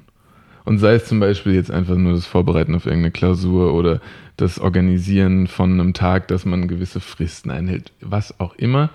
Und 0.66 0.80
sei 0.80 0.96
es 0.96 1.06
zum 1.06 1.20
Beispiel 1.20 1.54
jetzt 1.54 1.72
einfach 1.72 1.96
nur 1.96 2.14
das 2.14 2.26
Vorbereiten 2.26 2.76
auf 2.76 2.86
irgendeine 2.86 3.12
Klausur 3.12 3.74
oder 3.74 4.02
das 4.38 4.60
Organisieren 4.60 5.48
von 5.48 5.74
einem 5.74 5.94
Tag, 5.94 6.28
dass 6.28 6.46
man 6.46 6.68
gewisse 6.68 7.00
Fristen 7.00 7.52
einhält, 7.52 7.92
was 8.02 8.40
auch 8.40 8.56
immer. 8.56 8.90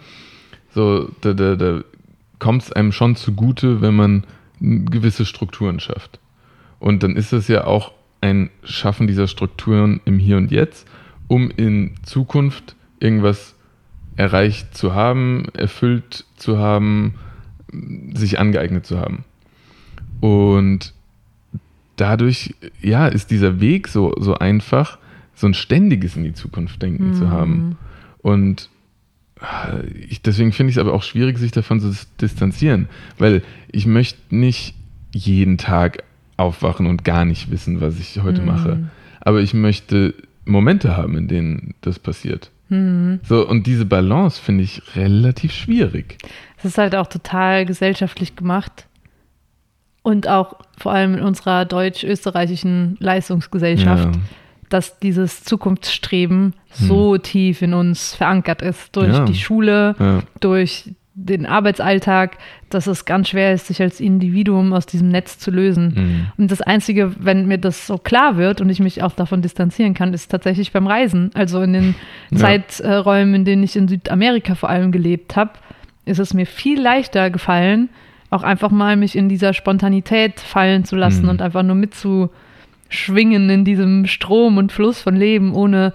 So, 0.72 1.08
da, 1.20 1.34
da, 1.34 1.56
da 1.56 1.82
kommt 2.38 2.62
es 2.62 2.72
einem 2.72 2.92
schon 2.92 3.16
zugute, 3.16 3.80
wenn 3.80 3.94
man 3.94 4.24
gewisse 4.64 5.24
Strukturen 5.24 5.80
schafft. 5.80 6.18
Und 6.78 7.02
dann 7.02 7.16
ist 7.16 7.32
es 7.32 7.48
ja 7.48 7.64
auch 7.64 7.92
ein 8.20 8.50
Schaffen 8.62 9.06
dieser 9.06 9.28
Strukturen 9.28 10.00
im 10.04 10.18
Hier 10.18 10.36
und 10.36 10.50
Jetzt, 10.50 10.86
um 11.28 11.50
in 11.50 11.94
Zukunft 12.02 12.76
irgendwas 13.00 13.54
erreicht 14.16 14.76
zu 14.76 14.94
haben, 14.94 15.46
erfüllt 15.54 16.24
zu 16.36 16.58
haben, 16.58 17.14
sich 18.14 18.38
angeeignet 18.38 18.86
zu 18.86 18.98
haben. 18.98 19.24
Und 20.20 20.94
dadurch, 21.96 22.54
ja, 22.80 23.08
ist 23.08 23.30
dieser 23.30 23.60
Weg 23.60 23.88
so, 23.88 24.14
so 24.18 24.34
einfach, 24.34 24.98
so 25.34 25.46
ein 25.46 25.54
ständiges 25.54 26.16
in 26.16 26.24
die 26.24 26.32
Zukunft 26.32 26.80
denken 26.80 27.08
mhm. 27.08 27.14
zu 27.14 27.30
haben. 27.30 27.76
Und 28.22 28.70
ich, 30.08 30.22
deswegen 30.22 30.52
finde 30.52 30.70
ich 30.70 30.76
es 30.76 30.80
aber 30.80 30.92
auch 30.92 31.02
schwierig, 31.02 31.38
sich 31.38 31.52
davon 31.52 31.80
zu 31.80 31.92
distanzieren, 32.20 32.88
weil 33.18 33.42
ich 33.70 33.86
möchte 33.86 34.18
nicht 34.34 34.74
jeden 35.12 35.58
Tag 35.58 36.02
aufwachen 36.36 36.86
und 36.86 37.04
gar 37.04 37.24
nicht 37.24 37.50
wissen, 37.50 37.80
was 37.80 37.98
ich 37.98 38.22
heute 38.22 38.40
mhm. 38.40 38.46
mache. 38.46 38.90
Aber 39.20 39.40
ich 39.40 39.54
möchte 39.54 40.14
Momente 40.44 40.96
haben, 40.96 41.16
in 41.16 41.28
denen 41.28 41.74
das 41.80 41.98
passiert. 41.98 42.50
Mhm. 42.68 43.20
So, 43.22 43.46
und 43.46 43.66
diese 43.66 43.84
Balance 43.84 44.40
finde 44.40 44.64
ich 44.64 44.82
relativ 44.96 45.52
schwierig. 45.52 46.18
Es 46.58 46.64
ist 46.64 46.78
halt 46.78 46.94
auch 46.94 47.06
total 47.06 47.66
gesellschaftlich 47.66 48.36
gemacht. 48.36 48.86
Und 50.02 50.28
auch 50.28 50.56
vor 50.76 50.92
allem 50.92 51.14
in 51.14 51.22
unserer 51.22 51.64
deutsch-österreichischen 51.64 52.96
Leistungsgesellschaft, 53.00 54.14
ja. 54.14 54.20
Dass 54.74 54.98
dieses 54.98 55.44
Zukunftsstreben 55.44 56.54
hm. 56.68 56.86
so 56.88 57.16
tief 57.16 57.62
in 57.62 57.74
uns 57.74 58.14
verankert 58.14 58.60
ist 58.60 58.94
durch 58.96 59.14
ja. 59.14 59.24
die 59.24 59.36
Schule, 59.36 59.94
ja. 59.98 60.22
durch 60.40 60.90
den 61.14 61.46
Arbeitsalltag, 61.46 62.38
dass 62.70 62.88
es 62.88 63.04
ganz 63.04 63.28
schwer 63.28 63.54
ist, 63.54 63.68
sich 63.68 63.80
als 63.80 64.00
Individuum 64.00 64.72
aus 64.72 64.86
diesem 64.86 65.10
Netz 65.10 65.38
zu 65.38 65.52
lösen. 65.52 65.92
Mhm. 65.94 66.26
Und 66.36 66.50
das 66.50 66.60
Einzige, 66.60 67.14
wenn 67.20 67.46
mir 67.46 67.58
das 67.58 67.86
so 67.86 67.98
klar 67.98 68.36
wird 68.36 68.60
und 68.60 68.68
ich 68.68 68.80
mich 68.80 69.00
auch 69.00 69.12
davon 69.12 69.40
distanzieren 69.40 69.94
kann, 69.94 70.12
ist 70.12 70.28
tatsächlich 70.28 70.72
beim 70.72 70.88
Reisen. 70.88 71.30
Also 71.34 71.62
in 71.62 71.72
den 71.72 71.94
ja. 72.30 72.38
Zeiträumen, 72.38 73.32
in 73.32 73.44
denen 73.44 73.62
ich 73.62 73.76
in 73.76 73.86
Südamerika 73.86 74.56
vor 74.56 74.70
allem 74.70 74.90
gelebt 74.90 75.36
habe, 75.36 75.52
ist 76.04 76.18
es 76.18 76.34
mir 76.34 76.46
viel 76.46 76.80
leichter 76.80 77.30
gefallen, 77.30 77.90
auch 78.30 78.42
einfach 78.42 78.72
mal 78.72 78.96
mich 78.96 79.14
in 79.14 79.28
dieser 79.28 79.54
Spontanität 79.54 80.40
fallen 80.40 80.84
zu 80.84 80.96
lassen 80.96 81.22
mhm. 81.22 81.28
und 81.28 81.42
einfach 81.42 81.62
nur 81.62 81.76
mitzuschwingen 82.94 83.50
in 83.50 83.64
diesem 83.64 84.06
Strom 84.06 84.56
und 84.56 84.72
Fluss 84.72 85.02
von 85.02 85.16
Leben, 85.16 85.54
ohne, 85.54 85.92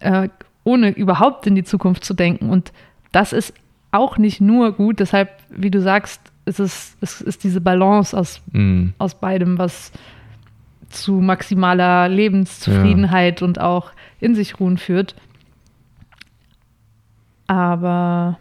äh, 0.00 0.28
ohne 0.64 0.90
überhaupt 0.90 1.46
in 1.46 1.54
die 1.54 1.64
Zukunft 1.64 2.04
zu 2.04 2.14
denken. 2.14 2.50
Und 2.50 2.72
das 3.12 3.32
ist 3.32 3.54
auch 3.90 4.18
nicht 4.18 4.40
nur 4.40 4.72
gut. 4.72 5.00
Deshalb, 5.00 5.30
wie 5.50 5.70
du 5.70 5.80
sagst, 5.80 6.20
ist 6.44 6.60
es, 6.60 6.96
es 7.00 7.20
ist 7.20 7.44
diese 7.44 7.60
Balance 7.60 8.16
aus, 8.16 8.42
mm. 8.52 8.88
aus 8.98 9.14
beidem, 9.14 9.58
was 9.58 9.92
zu 10.88 11.14
maximaler 11.14 12.08
Lebenszufriedenheit 12.08 13.40
ja. 13.40 13.46
und 13.46 13.60
auch 13.60 13.90
in 14.20 14.34
sich 14.34 14.60
ruhen 14.60 14.78
führt. 14.78 15.16
Aber 17.48 18.38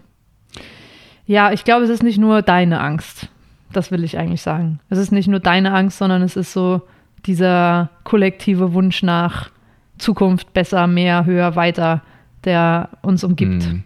ja, 1.26 1.52
ich 1.52 1.64
glaube, 1.64 1.86
es 1.86 1.90
ist 1.90 2.04
nicht 2.04 2.20
nur 2.20 2.42
deine 2.42 2.80
Angst. 2.82 3.30
Das 3.72 3.92
will 3.92 4.04
ich 4.04 4.18
eigentlich 4.18 4.42
sagen. 4.42 4.80
Es 4.90 5.00
ist 5.00 5.12
nicht 5.12 5.28
nur 5.28 5.40
deine 5.40 5.74
Angst, 5.74 5.98
sondern 5.98 6.22
es 6.22 6.36
ist 6.36 6.54
so 6.54 6.82
dieser 7.26 7.90
kollektive 8.04 8.74
Wunsch 8.74 9.04
nach 9.04 9.50
Zukunft, 9.98 10.54
besser, 10.54 10.88
mehr, 10.88 11.26
höher, 11.26 11.56
weiter, 11.56 12.02
der 12.44 12.90
uns 13.02 13.24
umgibt. 13.24 13.66
Mm. 13.66 13.84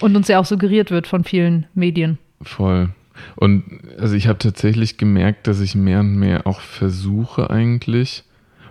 Und 0.00 0.16
uns 0.16 0.28
ja 0.28 0.38
auch 0.38 0.46
suggeriert 0.46 0.90
wird 0.90 1.06
von 1.06 1.24
vielen 1.24 1.66
Medien. 1.74 2.18
Voll. 2.40 2.90
Und 3.36 3.64
also 3.98 4.14
ich 4.14 4.26
habe 4.26 4.38
tatsächlich 4.38 4.96
gemerkt, 4.96 5.46
dass 5.46 5.60
ich 5.60 5.74
mehr 5.74 6.00
und 6.00 6.16
mehr 6.16 6.46
auch 6.46 6.60
versuche 6.60 7.50
eigentlich, 7.50 8.24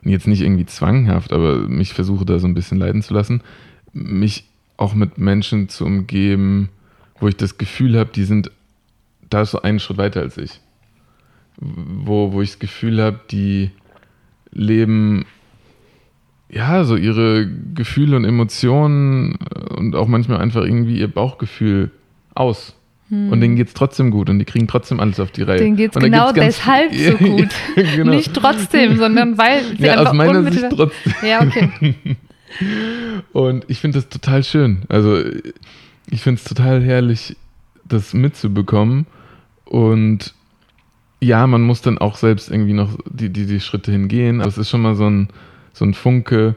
und 0.03 0.11
jetzt 0.11 0.27
nicht 0.27 0.41
irgendwie 0.41 0.65
zwanghaft, 0.65 1.31
aber 1.31 1.67
mich 1.67 1.93
versuche 1.93 2.25
da 2.25 2.39
so 2.39 2.47
ein 2.47 2.55
bisschen 2.55 2.79
leiden 2.79 3.01
zu 3.01 3.13
lassen, 3.13 3.41
mich 3.93 4.45
auch 4.77 4.95
mit 4.95 5.19
Menschen 5.19 5.69
zu 5.69 5.85
umgeben, 5.85 6.69
wo 7.19 7.27
ich 7.27 7.37
das 7.37 7.59
Gefühl 7.59 7.97
habe, 7.97 8.09
die 8.13 8.23
sind 8.23 8.51
da 9.29 9.45
so 9.45 9.61
einen 9.61 9.79
Schritt 9.79 9.97
weiter 9.97 10.21
als 10.21 10.37
ich. 10.37 10.59
Wo, 11.57 12.33
wo 12.33 12.41
ich 12.41 12.49
das 12.49 12.59
Gefühl 12.59 13.01
habe, 13.01 13.19
die 13.29 13.69
leben 14.51 15.25
ja, 16.49 16.83
so 16.83 16.97
ihre 16.97 17.47
Gefühle 17.73 18.17
und 18.17 18.25
Emotionen 18.25 19.35
und 19.77 19.95
auch 19.95 20.07
manchmal 20.07 20.39
einfach 20.39 20.63
irgendwie 20.63 20.99
ihr 20.99 21.07
Bauchgefühl 21.07 21.91
aus. 22.35 22.75
Hm. 23.07 23.29
Und 23.29 23.41
denen 23.41 23.55
geht 23.55 23.67
es 23.67 23.73
trotzdem 23.73 24.11
gut 24.11 24.29
und 24.29 24.39
die 24.39 24.45
kriegen 24.45 24.67
trotzdem 24.67 24.99
alles 24.99 25.19
auf 25.19 25.31
die 25.31 25.43
Reihe. 25.43 25.59
Denen 25.59 25.77
geht 25.77 25.95
es 25.95 26.01
genau 26.01 26.31
deshalb 26.31 26.93
so 26.93 27.17
gut. 27.17 27.49
genau. 27.75 28.11
Nicht 28.11 28.33
trotzdem, 28.33 28.97
sondern 28.97 29.37
weil 29.37 29.63
sie 29.77 29.85
ja, 29.85 29.93
einfach 29.93 30.07
aus 30.07 30.13
meiner 30.13 30.51
Sicht 30.51 30.65
trotzdem. 30.69 31.13
Ja, 31.25 31.41
okay. 31.41 31.95
und 33.33 33.65
ich 33.69 33.79
finde 33.79 33.99
das 33.99 34.09
total 34.09 34.43
schön. 34.43 34.83
Also 34.89 35.21
ich 36.09 36.21
finde 36.21 36.39
es 36.39 36.43
total 36.43 36.81
herrlich, 36.83 37.37
das 37.85 38.13
mitzubekommen. 38.13 39.05
Und 39.65 40.33
ja, 41.21 41.45
man 41.47 41.61
muss 41.61 41.81
dann 41.81 41.97
auch 41.97 42.17
selbst 42.17 42.49
irgendwie 42.49 42.73
noch 42.73 42.97
die, 43.09 43.29
die, 43.29 43.45
die 43.45 43.59
Schritte 43.59 43.91
hingehen. 43.91 44.41
Aber 44.41 44.49
es 44.49 44.57
ist 44.57 44.69
schon 44.69 44.81
mal 44.81 44.95
so 44.95 45.07
ein 45.09 45.29
so 45.73 45.85
ein 45.85 45.93
Funke, 45.93 46.55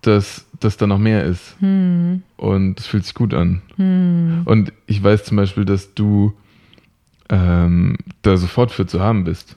dass, 0.00 0.46
dass 0.60 0.76
da 0.76 0.86
noch 0.86 0.98
mehr 0.98 1.24
ist. 1.24 1.56
Hm. 1.60 2.22
Und 2.36 2.80
es 2.80 2.86
fühlt 2.86 3.04
sich 3.04 3.14
gut 3.14 3.34
an. 3.34 3.62
Hm. 3.76 4.42
Und 4.44 4.72
ich 4.86 5.02
weiß 5.02 5.24
zum 5.24 5.36
Beispiel, 5.36 5.64
dass 5.64 5.94
du 5.94 6.34
ähm, 7.28 7.96
da 8.22 8.36
sofort 8.36 8.70
für 8.70 8.86
zu 8.86 9.00
haben 9.00 9.24
bist. 9.24 9.56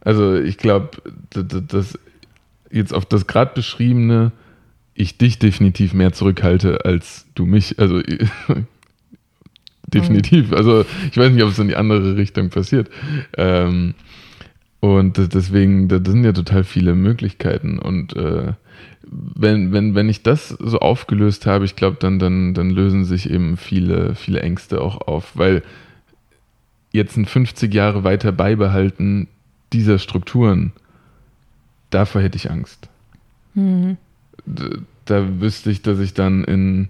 Also 0.00 0.34
ich 0.36 0.58
glaube, 0.58 0.90
dass 1.30 1.98
jetzt 2.70 2.94
auf 2.94 3.06
das 3.06 3.26
gerade 3.26 3.52
beschriebene 3.54 4.32
ich 4.94 5.16
dich 5.16 5.38
definitiv 5.38 5.94
mehr 5.94 6.12
zurückhalte 6.12 6.84
als 6.84 7.26
du 7.34 7.46
mich. 7.46 7.78
Also 7.78 8.00
definitiv. 9.94 10.52
Also 10.52 10.84
ich 11.10 11.16
weiß 11.16 11.32
nicht, 11.32 11.42
ob 11.42 11.50
es 11.50 11.58
in 11.58 11.68
die 11.68 11.76
andere 11.76 12.16
Richtung 12.16 12.50
passiert. 12.50 12.90
Ähm, 13.36 13.94
und 14.80 15.16
deswegen, 15.32 15.88
da 15.88 16.00
sind 16.04 16.24
ja 16.24 16.32
total 16.32 16.64
viele 16.64 16.94
Möglichkeiten. 16.94 17.78
Und 17.78 18.16
äh, 18.16 18.54
wenn, 19.04 19.72
wenn, 19.72 19.94
wenn 19.94 20.08
ich 20.08 20.22
das 20.22 20.48
so 20.48 20.80
aufgelöst 20.80 21.46
habe, 21.46 21.64
ich 21.64 21.76
glaube, 21.76 21.98
dann, 22.00 22.18
dann, 22.18 22.54
dann 22.54 22.70
lösen 22.70 23.04
sich 23.04 23.30
eben 23.30 23.56
viele, 23.56 24.14
viele 24.14 24.40
Ängste 24.40 24.80
auch 24.80 25.06
auf. 25.06 25.36
Weil 25.36 25.62
jetzt 26.90 27.16
ein 27.16 27.26
50 27.26 27.72
Jahre 27.72 28.04
weiter 28.04 28.32
beibehalten 28.32 29.28
dieser 29.72 29.98
Strukturen, 29.98 30.72
davor 31.90 32.20
hätte 32.20 32.36
ich 32.36 32.50
Angst. 32.50 32.88
Mhm. 33.54 33.96
Da, 34.46 34.64
da 35.04 35.40
wüsste 35.40 35.70
ich, 35.70 35.82
dass 35.82 35.98
ich 36.00 36.14
dann 36.14 36.44
in 36.44 36.88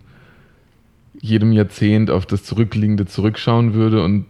jedem 1.22 1.52
Jahrzehnt 1.52 2.10
auf 2.10 2.26
das 2.26 2.42
Zurückliegende 2.42 3.06
zurückschauen 3.06 3.74
würde 3.74 4.04
und 4.04 4.26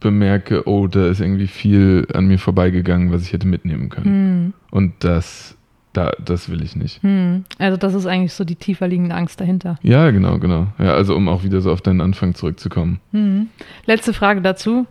bemerke, 0.00 0.68
oh, 0.68 0.86
da 0.86 1.08
ist 1.08 1.20
irgendwie 1.20 1.46
viel 1.46 2.06
an 2.12 2.26
mir 2.26 2.38
vorbeigegangen, 2.38 3.10
was 3.10 3.22
ich 3.22 3.32
hätte 3.32 3.48
mitnehmen 3.48 3.88
können. 3.88 4.04
Hm. 4.04 4.52
Und 4.70 4.92
das, 5.00 5.56
da, 5.94 6.12
das 6.22 6.50
will 6.50 6.62
ich 6.62 6.76
nicht. 6.76 7.02
Hm. 7.02 7.44
Also 7.58 7.78
das 7.78 7.94
ist 7.94 8.04
eigentlich 8.04 8.34
so 8.34 8.44
die 8.44 8.54
tiefer 8.54 8.86
liegende 8.86 9.14
Angst 9.14 9.40
dahinter. 9.40 9.78
Ja, 9.82 10.10
genau, 10.10 10.38
genau. 10.38 10.66
Ja, 10.78 10.94
also 10.94 11.16
um 11.16 11.28
auch 11.28 11.42
wieder 11.42 11.62
so 11.62 11.72
auf 11.72 11.80
deinen 11.80 12.02
Anfang 12.02 12.34
zurückzukommen. 12.34 13.00
Hm. 13.12 13.48
Letzte 13.86 14.12
Frage 14.12 14.42
dazu. 14.42 14.86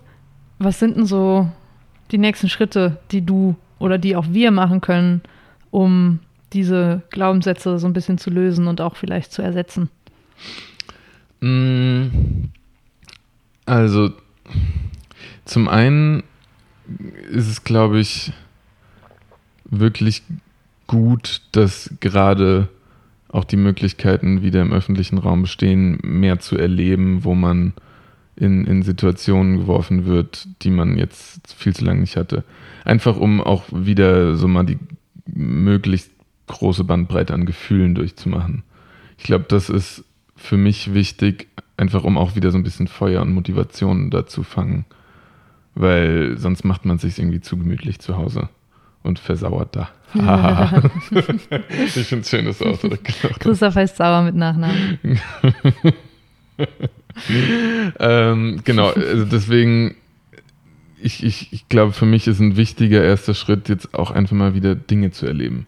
Was 0.57 0.79
sind 0.79 0.97
denn 0.97 1.05
so 1.05 1.47
die 2.11 2.17
nächsten 2.17 2.49
Schritte, 2.49 2.97
die 3.11 3.23
du 3.23 3.55
oder 3.77 3.99
die 3.99 4.15
auch 4.15 4.25
wir 4.31 4.49
machen 4.49 4.81
können, 4.81 5.21
um 5.69 6.19
diese 6.53 7.03
Glaubenssätze 7.11 7.77
so 7.77 7.85
ein 7.85 7.93
bisschen 7.93 8.17
zu 8.17 8.31
lösen 8.31 8.65
und 8.65 8.81
auch 8.81 8.95
vielleicht 8.95 9.31
zu 9.31 9.43
ersetzen? 9.43 9.89
Hm. 11.41 12.51
Also 13.65 14.11
zum 15.45 15.67
einen 15.67 16.23
ist 17.31 17.47
es, 17.47 17.63
glaube 17.63 17.99
ich, 17.99 18.31
wirklich 19.65 20.23
gut, 20.87 21.41
dass 21.51 21.93
gerade 21.99 22.69
auch 23.29 23.43
die 23.43 23.57
Möglichkeiten 23.57 24.43
wieder 24.43 24.61
im 24.61 24.71
öffentlichen 24.71 25.17
Raum 25.17 25.41
bestehen, 25.41 25.99
mehr 26.03 26.39
zu 26.39 26.57
erleben, 26.57 27.23
wo 27.23 27.35
man 27.35 27.73
in, 28.35 28.65
in 28.65 28.83
Situationen 28.83 29.57
geworfen 29.57 30.05
wird, 30.05 30.47
die 30.61 30.69
man 30.69 30.97
jetzt 30.97 31.53
viel 31.53 31.75
zu 31.75 31.85
lange 31.85 32.01
nicht 32.01 32.17
hatte. 32.17 32.43
Einfach 32.83 33.17
um 33.17 33.41
auch 33.41 33.63
wieder 33.71 34.35
so 34.35 34.47
mal 34.47 34.65
die 34.65 34.77
möglichst 35.25 36.11
große 36.47 36.83
Bandbreite 36.83 37.33
an 37.33 37.45
Gefühlen 37.45 37.95
durchzumachen. 37.95 38.63
Ich 39.17 39.23
glaube, 39.23 39.45
das 39.47 39.69
ist 39.69 40.03
für 40.35 40.57
mich 40.57 40.93
wichtig, 40.93 41.47
einfach 41.77 42.03
um 42.03 42.17
auch 42.17 42.35
wieder 42.35 42.51
so 42.51 42.57
ein 42.57 42.63
bisschen 42.63 42.87
Feuer 42.87 43.21
und 43.21 43.33
Motivation 43.33 44.09
dazu 44.09 44.43
fangen. 44.43 44.85
Weil 45.73 46.37
sonst 46.37 46.63
macht 46.63 46.85
man 46.85 46.97
sich 46.99 47.19
irgendwie 47.19 47.41
zu 47.41 47.57
gemütlich 47.57 47.99
zu 47.99 48.15
Hause 48.15 48.49
und 49.03 49.19
versauert 49.19 49.75
da. 49.75 49.89
ich 50.13 52.07
finde 52.07 52.21
es 52.21 52.29
schön, 52.29 52.45
dass 52.45 52.59
du 52.59 52.65
ausdrückst. 52.65 53.21
Christoph 53.39 53.75
heißt 53.75 53.97
sauer 53.97 54.23
mit 54.23 54.35
Nachnamen. 54.35 54.99
ähm, 57.99 58.61
genau, 58.63 58.89
also 58.89 59.25
deswegen, 59.25 59.95
ich, 61.01 61.23
ich, 61.23 61.51
ich 61.51 61.67
glaube, 61.67 61.91
für 61.91 62.05
mich 62.05 62.27
ist 62.27 62.39
ein 62.39 62.55
wichtiger 62.55 63.03
erster 63.03 63.33
Schritt, 63.33 63.67
jetzt 63.67 63.93
auch 63.93 64.11
einfach 64.11 64.35
mal 64.35 64.55
wieder 64.55 64.75
Dinge 64.75 65.11
zu 65.11 65.25
erleben. 65.25 65.67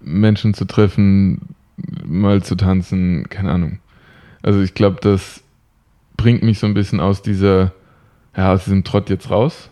Menschen 0.00 0.52
zu 0.52 0.66
treffen, 0.66 1.54
mal 2.04 2.42
zu 2.42 2.54
tanzen, 2.56 3.28
keine 3.28 3.50
Ahnung. 3.50 3.78
Also 4.42 4.60
ich 4.60 4.74
glaube, 4.74 4.98
das 5.00 5.42
bringt 6.16 6.42
mich 6.42 6.58
so 6.58 6.66
ein 6.66 6.74
bisschen 6.74 7.00
aus 7.00 7.22
dieser, 7.22 7.72
ja, 8.36 8.52
aus 8.52 8.64
diesem 8.64 8.84
Trott 8.84 9.10
jetzt 9.10 9.30
raus. 9.30 9.70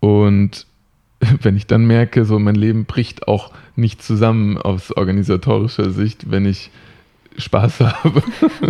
Und 0.00 0.66
wenn 1.42 1.56
ich 1.56 1.66
dann 1.66 1.84
merke, 1.86 2.24
so 2.24 2.38
mein 2.38 2.54
Leben 2.54 2.84
bricht 2.84 3.28
auch 3.28 3.52
nicht 3.76 4.02
zusammen 4.02 4.58
aus 4.58 4.90
organisatorischer 4.96 5.90
Sicht, 5.90 6.30
wenn 6.30 6.46
ich 6.46 6.70
Spaß 7.38 7.80
habe. 7.80 8.22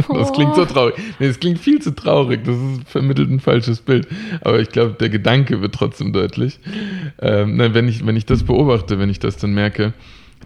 Das 0.09 0.33
klingt 0.33 0.55
so 0.55 0.65
traurig. 0.65 0.95
Nee, 1.19 1.27
es 1.27 1.41
klingt 1.41 1.59
viel 1.59 1.81
zu 1.81 1.95
traurig. 1.95 2.45
Das 2.45 2.57
ist 2.57 2.89
vermittelt 2.89 3.31
ein 3.31 3.41
falsches 3.41 3.81
Bild. 3.81 4.07
Aber 4.43 4.61
ich 4.61 4.69
glaube, 4.69 4.93
der 4.99 5.09
Gedanke 5.09 5.61
wird 5.61 5.75
trotzdem 5.75 6.13
deutlich. 6.13 6.61
Ähm, 7.21 7.57
nein, 7.57 7.75
wenn 7.75 7.89
ich, 7.89 8.07
wenn 8.07 8.17
ich 8.17 8.27
das 8.27 8.45
beobachte, 8.45 8.99
wenn 8.99 9.11
ich 9.11 9.19
das 9.19 9.37
dann 9.37 9.53
merke, 9.53 9.95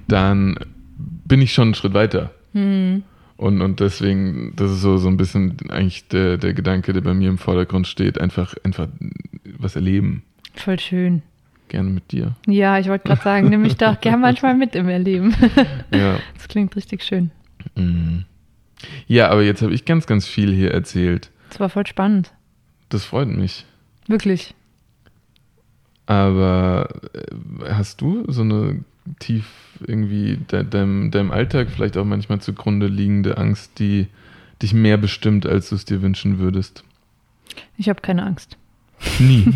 dann 0.09 0.59
bin 0.97 1.43
ich 1.43 1.53
schon 1.53 1.69
einen 1.69 1.75
Schritt 1.75 1.95
weiter. 1.95 2.33
Hm. 2.53 3.03
Und, 3.37 3.61
und 3.61 3.81
deswegen, 3.81 4.55
das 4.57 4.71
ist 4.71 4.81
so, 4.81 4.97
so 4.97 5.09
ein 5.09 5.19
bisschen 5.19 5.57
eigentlich 5.69 6.09
der, 6.09 6.39
der 6.39 6.55
Gedanke, 6.55 6.93
der 6.93 7.03
bei 7.03 7.13
mir 7.13 7.29
im 7.29 7.39
Vordergrund 7.39 7.87
steht, 7.87 8.19
einfach, 8.19 8.55
einfach 8.65 8.89
was 9.59 9.77
erleben. 9.77 10.23
Voll 10.55 10.79
schön. 10.79 11.23
Gerne 11.69 11.91
mit 11.91 12.13
dir. 12.13 12.35
Ja, 12.47 12.79
ich 12.79 12.89
wollte 12.89 13.09
gerade 13.09 13.23
sagen, 13.23 13.49
nimm 13.49 13.63
mich 13.63 13.77
doch 13.77 14.01
gerne 14.01 14.19
manchmal 14.19 14.55
mit 14.55 14.75
im 14.75 14.89
Erleben. 14.89 15.35
ja. 15.93 16.19
Das 16.35 16.49
klingt 16.49 16.77
richtig 16.77 17.03
schön. 17.03 17.31
Mhm. 17.75 18.25
Ja, 19.07 19.31
aber 19.31 19.43
jetzt 19.43 19.63
habe 19.63 19.75
ich 19.75 19.85
ganz, 19.85 20.07
ganz 20.07 20.27
viel 20.27 20.55
hier 20.55 20.71
erzählt. 20.71 21.31
Das 21.51 21.61
war 21.61 21.69
voll 21.69 21.87
spannend. 21.87 22.33
Das 22.89 23.05
freut 23.05 23.29
mich. 23.29 23.65
Wirklich. 24.07 24.55
Aber 26.07 26.89
äh, 27.13 27.73
hast 27.73 28.01
du 28.01 28.25
so 28.29 28.43
eine 28.43 28.85
tief 29.19 29.45
irgendwie 29.87 30.39
de 30.51 30.65
deinem, 30.65 31.11
deinem 31.11 31.31
Alltag 31.31 31.69
vielleicht 31.71 31.97
auch 31.97 32.05
manchmal 32.05 32.41
zugrunde 32.41 32.87
liegende 32.87 33.39
Angst, 33.39 33.79
die 33.79 34.07
dich 34.63 34.73
mehr 34.73 34.97
bestimmt, 34.97 35.47
als 35.47 35.69
du 35.69 35.75
es 35.75 35.85
dir 35.85 36.03
wünschen 36.03 36.39
würdest? 36.39 36.85
Ich 37.77 37.89
habe 37.89 38.01
keine 38.01 38.25
Angst. 38.25 38.57
Nie. 39.19 39.45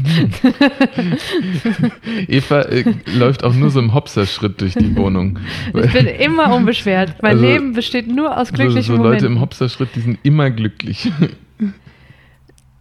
Eva 2.29 2.63
äh, 2.63 2.85
läuft 3.07 3.43
auch 3.43 3.55
nur 3.55 3.71
so 3.71 3.81
im 3.81 3.95
Hopserschritt 3.95 4.61
durch 4.61 4.75
die 4.75 4.95
Wohnung. 4.97 5.39
Ich 5.75 5.93
bin 5.93 6.07
immer 6.07 6.55
unbeschwert. 6.55 7.23
Mein 7.23 7.33
also, 7.33 7.45
Leben 7.45 7.73
besteht 7.73 8.07
nur 8.07 8.37
aus 8.37 8.53
glücklichen 8.53 8.83
so, 8.83 8.97
so 8.97 8.99
Momenten. 8.99 9.25
Leute 9.25 9.27
im 9.27 9.41
Hopserschritt, 9.41 9.91
die 9.95 10.01
sind 10.01 10.19
immer 10.23 10.51
glücklich. 10.51 11.11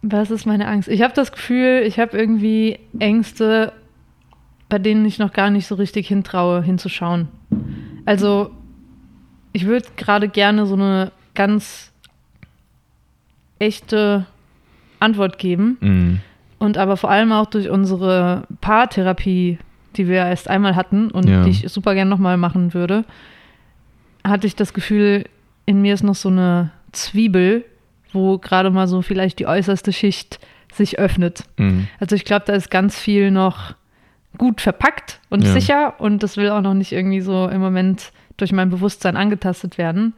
Was 0.02 0.30
ist 0.30 0.46
meine 0.46 0.66
Angst? 0.66 0.88
Ich 0.88 1.02
habe 1.02 1.14
das 1.14 1.32
Gefühl, 1.32 1.82
ich 1.86 1.98
habe 1.98 2.16
irgendwie 2.16 2.78
Ängste, 2.98 3.72
bei 4.70 4.78
denen 4.78 5.04
ich 5.04 5.18
noch 5.18 5.34
gar 5.34 5.50
nicht 5.50 5.66
so 5.66 5.74
richtig 5.74 6.08
hintraue, 6.08 6.62
hinzuschauen. 6.62 7.28
Also, 8.06 8.50
ich 9.52 9.66
würde 9.66 9.86
gerade 9.98 10.28
gerne 10.28 10.64
so 10.64 10.74
eine 10.74 11.12
ganz 11.34 11.92
echte 13.58 14.24
Antwort 15.00 15.38
geben. 15.38 15.76
Mhm 15.80 16.20
und 16.60 16.76
aber 16.78 16.96
vor 16.96 17.10
allem 17.10 17.32
auch 17.32 17.46
durch 17.46 17.68
unsere 17.68 18.44
Paartherapie, 18.60 19.58
die 19.96 20.06
wir 20.06 20.18
erst 20.18 20.48
einmal 20.48 20.76
hatten 20.76 21.10
und 21.10 21.28
ja. 21.28 21.42
die 21.42 21.50
ich 21.50 21.64
super 21.68 21.94
gern 21.94 22.08
nochmal 22.08 22.36
machen 22.36 22.74
würde, 22.74 23.04
hatte 24.22 24.46
ich 24.46 24.54
das 24.54 24.74
Gefühl, 24.74 25.24
in 25.64 25.80
mir 25.80 25.94
ist 25.94 26.04
noch 26.04 26.14
so 26.14 26.28
eine 26.28 26.70
Zwiebel, 26.92 27.64
wo 28.12 28.38
gerade 28.38 28.70
mal 28.70 28.86
so 28.86 29.00
vielleicht 29.00 29.38
die 29.38 29.46
äußerste 29.46 29.92
Schicht 29.92 30.38
sich 30.72 30.98
öffnet. 30.98 31.44
Mhm. 31.56 31.88
Also 31.98 32.14
ich 32.14 32.26
glaube, 32.26 32.44
da 32.46 32.52
ist 32.52 32.70
ganz 32.70 32.98
viel 32.98 33.30
noch 33.30 33.74
gut 34.40 34.62
verpackt 34.62 35.20
und 35.28 35.44
ja. 35.44 35.52
sicher 35.52 36.00
und 36.00 36.22
das 36.22 36.38
will 36.38 36.48
auch 36.48 36.62
noch 36.62 36.72
nicht 36.72 36.92
irgendwie 36.92 37.20
so 37.20 37.46
im 37.46 37.60
Moment 37.60 38.10
durch 38.38 38.52
mein 38.52 38.70
Bewusstsein 38.70 39.14
angetastet 39.14 39.76
werden. 39.76 40.14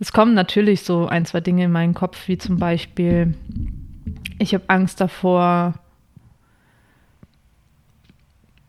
Es 0.00 0.10
kommen 0.10 0.32
natürlich 0.32 0.84
so 0.84 1.06
ein, 1.06 1.26
zwei 1.26 1.42
Dinge 1.42 1.64
in 1.64 1.70
meinen 1.70 1.92
Kopf, 1.92 2.28
wie 2.28 2.38
zum 2.38 2.56
Beispiel, 2.56 3.34
ich 4.38 4.54
habe 4.54 4.64
Angst 4.68 5.02
davor, 5.02 5.74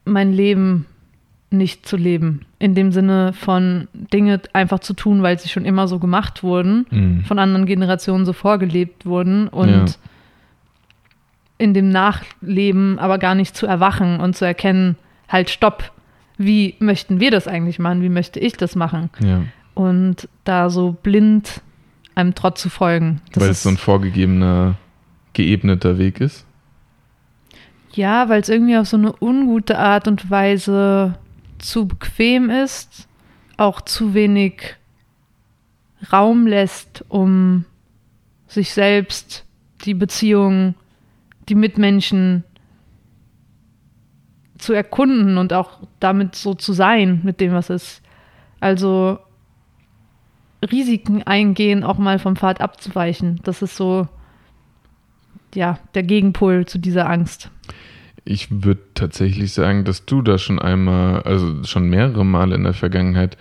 mein 0.04 0.34
Leben 0.34 0.86
nicht 1.50 1.88
zu 1.88 1.96
leben. 1.96 2.42
In 2.60 2.76
dem 2.76 2.92
Sinne 2.92 3.32
von 3.32 3.88
Dinge 3.94 4.42
einfach 4.52 4.80
zu 4.80 4.94
tun, 4.94 5.24
weil 5.24 5.40
sie 5.40 5.48
schon 5.48 5.64
immer 5.64 5.88
so 5.88 6.00
gemacht 6.00 6.44
wurden, 6.44 6.86
mhm. 6.92 7.24
von 7.24 7.40
anderen 7.40 7.66
Generationen 7.66 8.26
so 8.26 8.34
vorgelebt 8.34 9.06
wurden 9.06 9.48
und 9.48 9.70
ja. 9.70 9.86
In 11.60 11.76
dem 11.76 11.90
Nachleben 11.90 12.98
aber 12.98 13.20
gar 13.20 13.36
nicht 13.36 13.56
zu 13.56 13.68
erwachen 13.68 14.20
und 14.20 14.36
zu 14.36 14.46
erkennen, 14.46 14.96
halt 15.28 15.52
stopp, 15.52 15.92
wie 16.38 16.76
möchten 16.80 17.20
wir 17.20 17.30
das 17.30 17.48
eigentlich 17.48 17.78
machen, 17.78 18.02
wie 18.02 18.10
möchte 18.10 18.40
ich 18.40 18.54
das 18.54 18.76
machen? 18.76 19.12
Ja. 19.20 19.44
Und 19.76 20.28
da 20.46 20.70
so 20.70 20.94
blind 21.04 21.62
einem 22.16 22.34
Trott 22.34 22.58
zu 22.58 22.70
folgen. 22.70 23.22
weil 23.36 23.50
es 23.50 23.64
so 23.64 23.70
ein 23.70 23.78
vorgegebener 23.78 24.76
geebneter 25.34 25.98
Weg 25.98 26.22
ist? 26.22 26.46
Ja, 27.92 28.30
weil 28.30 28.42
es 28.42 28.50
irgendwie 28.50 28.78
auf 28.78 28.88
so 28.88 28.98
eine 28.98 29.14
ungute 29.22 29.78
Art 29.78 30.08
und 30.08 30.30
Weise 30.30 31.16
zu 31.58 31.88
bequem 31.88 32.50
ist, 32.50 33.08
auch 33.58 33.82
zu 33.82 34.14
wenig 34.14 34.76
Raum 36.12 36.48
lässt, 36.48 37.04
um 37.10 37.66
sich 38.48 38.72
selbst, 38.72 39.46
die 39.86 39.94
Beziehungen, 39.94 40.76
die 41.50 41.56
Mitmenschen 41.56 42.44
zu 44.58 44.74
erkunden 44.74 45.38
und 45.38 45.54
auch 45.54 45.80
damit 46.00 46.36
so 46.36 46.54
zu 46.54 46.74
sein 46.74 47.22
mit 47.24 47.40
dem, 47.40 47.54
was 47.54 47.70
ist. 47.70 48.02
Also 48.60 49.20
Risiken 50.70 51.24
eingehen, 51.24 51.84
auch 51.84 51.98
mal 51.98 52.20
vom 52.20 52.36
Pfad 52.36 52.60
abzuweichen. 52.62 53.40
Das 53.44 53.62
ist 53.62 53.76
so 53.76 54.08
ja, 55.56 55.80
der 55.96 56.04
Gegenpol 56.04 56.66
zu 56.66 56.78
dieser 56.78 57.10
Angst. 57.10 57.50
Ich 58.26 58.64
würde 58.64 58.82
tatsächlich 58.94 59.54
sagen, 59.54 59.86
dass 59.86 60.06
du 60.06 60.22
da 60.22 60.38
schon 60.38 60.60
einmal, 60.60 61.24
also 61.24 61.64
schon 61.64 61.90
mehrere 61.90 62.26
Male 62.26 62.56
in 62.56 62.64
der 62.64 62.74
Vergangenheit 62.74 63.38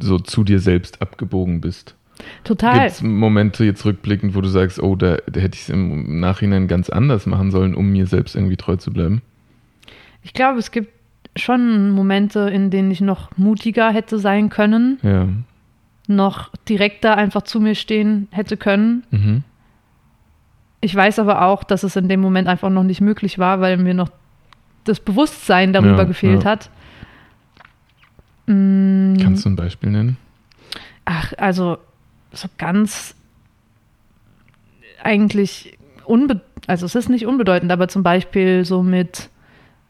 so 0.00 0.18
zu 0.18 0.44
dir 0.44 0.60
selbst 0.60 1.02
abgebogen 1.02 1.60
bist. 1.60 1.96
Total. 2.44 2.80
Gibt 2.80 2.90
es 2.90 3.02
Momente 3.02 3.64
jetzt 3.64 3.84
rückblickend, 3.84 4.34
wo 4.34 4.40
du 4.40 4.48
sagst, 4.48 4.82
oh, 4.82 4.96
da, 4.96 5.16
da 5.30 5.40
hätte 5.40 5.56
ich 5.56 5.62
es 5.62 5.68
im 5.68 6.20
Nachhinein 6.20 6.68
ganz 6.68 6.90
anders 6.90 7.26
machen 7.26 7.50
sollen, 7.50 7.74
um 7.74 7.90
mir 7.90 8.06
selbst 8.06 8.34
irgendwie 8.34 8.56
treu 8.56 8.76
zu 8.76 8.92
bleiben? 8.92 9.22
Ich 10.22 10.32
glaube, 10.32 10.58
es 10.58 10.70
gibt 10.70 10.92
schon 11.36 11.90
Momente, 11.90 12.40
in 12.40 12.70
denen 12.70 12.90
ich 12.90 13.00
noch 13.00 13.36
mutiger 13.36 13.90
hätte 13.90 14.18
sein 14.18 14.48
können. 14.48 14.98
Ja. 15.02 15.28
Noch 16.06 16.50
direkter 16.68 17.16
einfach 17.16 17.42
zu 17.42 17.60
mir 17.60 17.74
stehen 17.74 18.28
hätte 18.30 18.56
können. 18.56 19.04
Mhm. 19.10 19.42
Ich 20.80 20.94
weiß 20.94 21.18
aber 21.18 21.42
auch, 21.42 21.64
dass 21.64 21.82
es 21.82 21.96
in 21.96 22.08
dem 22.08 22.20
Moment 22.20 22.46
einfach 22.46 22.68
noch 22.68 22.82
nicht 22.82 23.00
möglich 23.00 23.38
war, 23.38 23.60
weil 23.60 23.78
mir 23.78 23.94
noch 23.94 24.10
das 24.84 25.00
Bewusstsein 25.00 25.72
darüber 25.72 25.98
ja, 25.98 26.04
gefehlt 26.04 26.44
ja. 26.44 26.50
hat. 26.50 26.70
Mm. 28.46 29.16
Kannst 29.16 29.46
du 29.46 29.48
ein 29.48 29.56
Beispiel 29.56 29.90
nennen? 29.90 30.18
Ach, 31.06 31.32
also 31.38 31.78
so 32.34 32.48
ganz 32.58 33.14
eigentlich 35.02 35.78
unbe 36.04 36.40
also 36.66 36.86
es 36.86 36.94
ist 36.94 37.08
nicht 37.08 37.26
unbedeutend, 37.26 37.70
aber 37.70 37.88
zum 37.88 38.02
Beispiel 38.02 38.64
so 38.64 38.82
mit 38.82 39.28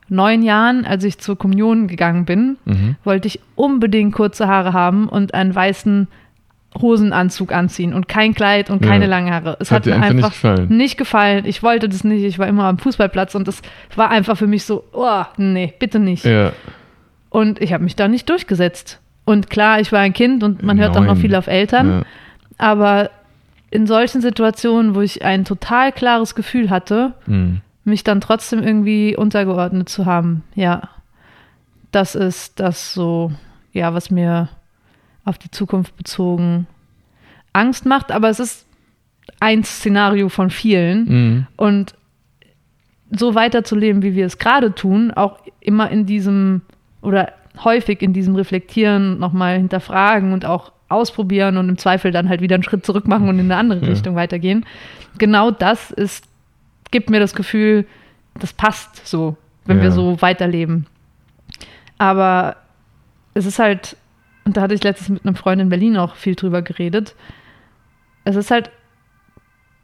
neun 0.09 0.43
Jahren, 0.43 0.85
als 0.85 1.05
ich 1.05 1.19
zur 1.19 1.39
Kommunion 1.39 1.87
gegangen 1.87 2.25
bin, 2.25 2.57
mhm. 2.65 2.97
wollte 3.05 3.29
ich 3.29 3.41
unbedingt 3.55 4.15
kurze 4.15 4.49
Haare 4.49 4.73
haben 4.73 5.09
und 5.09 5.35
einen 5.35 5.55
weißen 5.55 6.09
Hosenanzug 6.81 7.53
anziehen 7.53 7.95
und 7.95 8.09
kein 8.09 8.35
Kleid 8.35 8.69
und 8.69 8.83
keine 8.83 9.05
ja. 9.05 9.11
langen 9.11 9.33
Haare. 9.33 9.57
Es 9.61 9.71
hat, 9.71 9.87
hat 9.87 9.87
mir 9.87 9.95
einfach 9.95 10.13
nicht 10.15 10.33
gefallen. 10.33 10.77
nicht 10.77 10.97
gefallen. 10.97 11.45
Ich 11.47 11.63
wollte 11.63 11.89
das 11.89 12.03
nicht. 12.03 12.25
Ich 12.25 12.39
war 12.39 12.49
immer 12.49 12.65
am 12.65 12.79
Fußballplatz 12.79 13.37
und 13.37 13.47
das 13.47 13.63
war 13.95 14.11
einfach 14.11 14.37
für 14.37 14.49
mich 14.49 14.65
so, 14.65 14.85
oh, 14.93 15.23
nee, 15.37 15.73
bitte 15.79 16.01
nicht. 16.01 16.25
Ja. 16.25 16.53
Und 17.31 17.61
ich 17.61 17.73
habe 17.73 17.85
mich 17.85 17.95
da 17.95 18.09
nicht 18.09 18.29
durchgesetzt. 18.29 19.01
Und 19.25 19.51
klar, 19.51 19.81
ich 19.81 19.93
war 19.93 20.01
ein 20.01 20.13
Kind 20.13 20.43
und 20.43 20.63
man 20.65 20.79
hört 20.79 20.95
Neun. 20.95 21.05
auch 21.05 21.15
noch 21.15 21.21
viel 21.21 21.35
auf 21.37 21.47
Eltern. 21.47 21.89
Ja. 21.89 22.03
Aber 22.59 23.11
in 23.71 23.87
solchen 23.87 24.21
Situationen, 24.21 24.95
wo 24.95 25.01
ich 25.01 25.25
ein 25.25 25.45
total 25.45 25.93
klares 25.93 26.35
Gefühl 26.35 26.71
hatte, 26.71 27.15
Mhm. 27.27 27.61
mich 27.85 28.05
dann 28.05 28.21
trotzdem 28.21 28.63
irgendwie 28.63 29.17
untergeordnet 29.17 29.89
zu 29.89 30.07
haben. 30.07 30.43
Ja, 30.55 30.89
das 31.91 32.15
ist 32.15 32.61
das 32.61 32.95
so, 32.95 33.33
ja, 33.73 33.93
was 33.95 34.11
mir 34.11 34.49
auf 35.25 35.39
die 35.39 35.51
Zukunft 35.51 35.97
bezogen 35.97 36.67
Angst 37.53 37.87
macht, 37.87 38.11
aber 38.11 38.29
es 38.31 38.41
ist 38.41 38.67
ein 39.41 39.65
Szenario 39.65 40.29
von 40.29 40.51
vielen. 40.51 41.05
Mhm. 41.05 41.47
Und 41.57 41.95
so 43.11 43.35
weiterzuleben, 43.35 44.03
wie 44.03 44.15
wir 44.15 44.27
es 44.27 44.39
gerade 44.39 44.75
tun, 44.75 45.11
auch 45.13 45.39
immer 45.61 45.91
in 45.91 46.05
diesem 46.07 46.63
oder 47.03 47.33
häufig 47.63 48.03
in 48.03 48.13
diesem 48.13 48.35
Reflektieren, 48.35 49.19
nochmal 49.19 49.57
hinterfragen 49.57 50.33
und 50.33 50.45
auch 50.45 50.73
ausprobieren 50.95 51.57
und 51.57 51.69
im 51.69 51.79
Zweifel 51.79 52.11
dann 52.11 52.29
halt 52.29 52.41
wieder 52.41 52.55
einen 52.55 52.63
Schritt 52.63 52.85
zurück 52.87 53.07
machen 53.09 53.29
und 53.29 53.39
in 53.39 53.51
eine 53.51 53.57
andere 53.57 53.81
Ja. 53.81 53.89
Richtung 53.89 54.15
weitergehen. 54.15 54.65
Genau 55.19 55.51
das 55.51 55.91
ist, 55.91 56.25
gibt 56.91 57.11
mir 57.11 57.21
das 57.21 57.35
Gefühl, 57.35 57.87
das 58.39 58.53
passt 58.53 59.07
so, 59.07 59.37
wenn 59.67 59.79
wir 59.79 59.87
Ja. 59.87 59.91
so 59.91 60.21
weiterleben. 60.23 60.87
Aber 61.99 62.57
es 63.35 63.47
ist 63.47 63.59
halt, 63.59 63.97
und 64.45 64.57
da 64.57 64.63
hatte 64.63 64.75
ich 64.75 64.83
letztens 64.83 65.09
mit 65.09 65.25
einem 65.25 65.37
Freund 65.37 65.61
in 65.61 65.69
Berlin 65.69 65.97
auch 65.97 66.15
viel 66.17 66.35
drüber 66.35 66.63
geredet, 66.63 67.15
es 68.25 68.37
ist 68.37 68.51
halt 68.51 68.71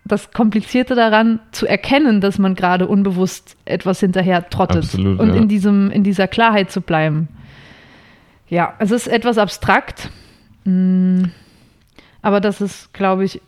das 0.05 0.33
Komplizierte 0.33 0.95
daran, 0.95 1.41
zu 1.53 1.67
erkennen, 1.67 2.21
dass 2.21 2.39
man 2.39 2.55
gerade 2.55 2.89
unbewusst 2.89 3.57
etwas 3.65 4.01
hinterher 4.01 4.49
trottet 4.49 4.85
Absolut, 4.85 5.21
und 5.21 5.29
ja. 5.29 5.35
in, 5.37 5.47
diesem, 5.49 5.91
in 5.91 6.03
dieser 6.03 6.27
Klarheit 6.27 6.71
zu 6.71 6.81
bleiben. 6.81 7.29
Ja, 8.49 8.75
es 8.79 8.91
ist 8.91 9.07
etwas 9.07 9.39
abstrakt, 9.39 10.11
aber 12.23 12.41
das 12.41 12.61
ist, 12.61 12.93
glaube 12.93 13.25
ich, 13.25 13.41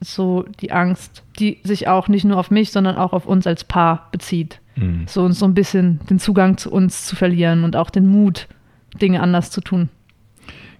so 0.00 0.44
die 0.60 0.72
Angst, 0.72 1.22
die 1.38 1.58
sich 1.64 1.88
auch 1.88 2.08
nicht 2.08 2.24
nur 2.24 2.38
auf 2.38 2.50
mich, 2.50 2.70
sondern 2.70 2.96
auch 2.96 3.12
auf 3.12 3.26
uns 3.26 3.46
als 3.46 3.64
Paar 3.64 4.08
bezieht. 4.12 4.60
Mhm. 4.76 5.06
So 5.08 5.24
uns 5.24 5.38
so 5.38 5.46
ein 5.46 5.54
bisschen 5.54 6.00
den 6.10 6.18
Zugang 6.18 6.58
zu 6.58 6.70
uns 6.70 7.06
zu 7.06 7.16
verlieren 7.16 7.64
und 7.64 7.76
auch 7.76 7.90
den 7.90 8.06
Mut, 8.06 8.48
Dinge 9.00 9.20
anders 9.20 9.50
zu 9.50 9.60
tun. 9.60 9.88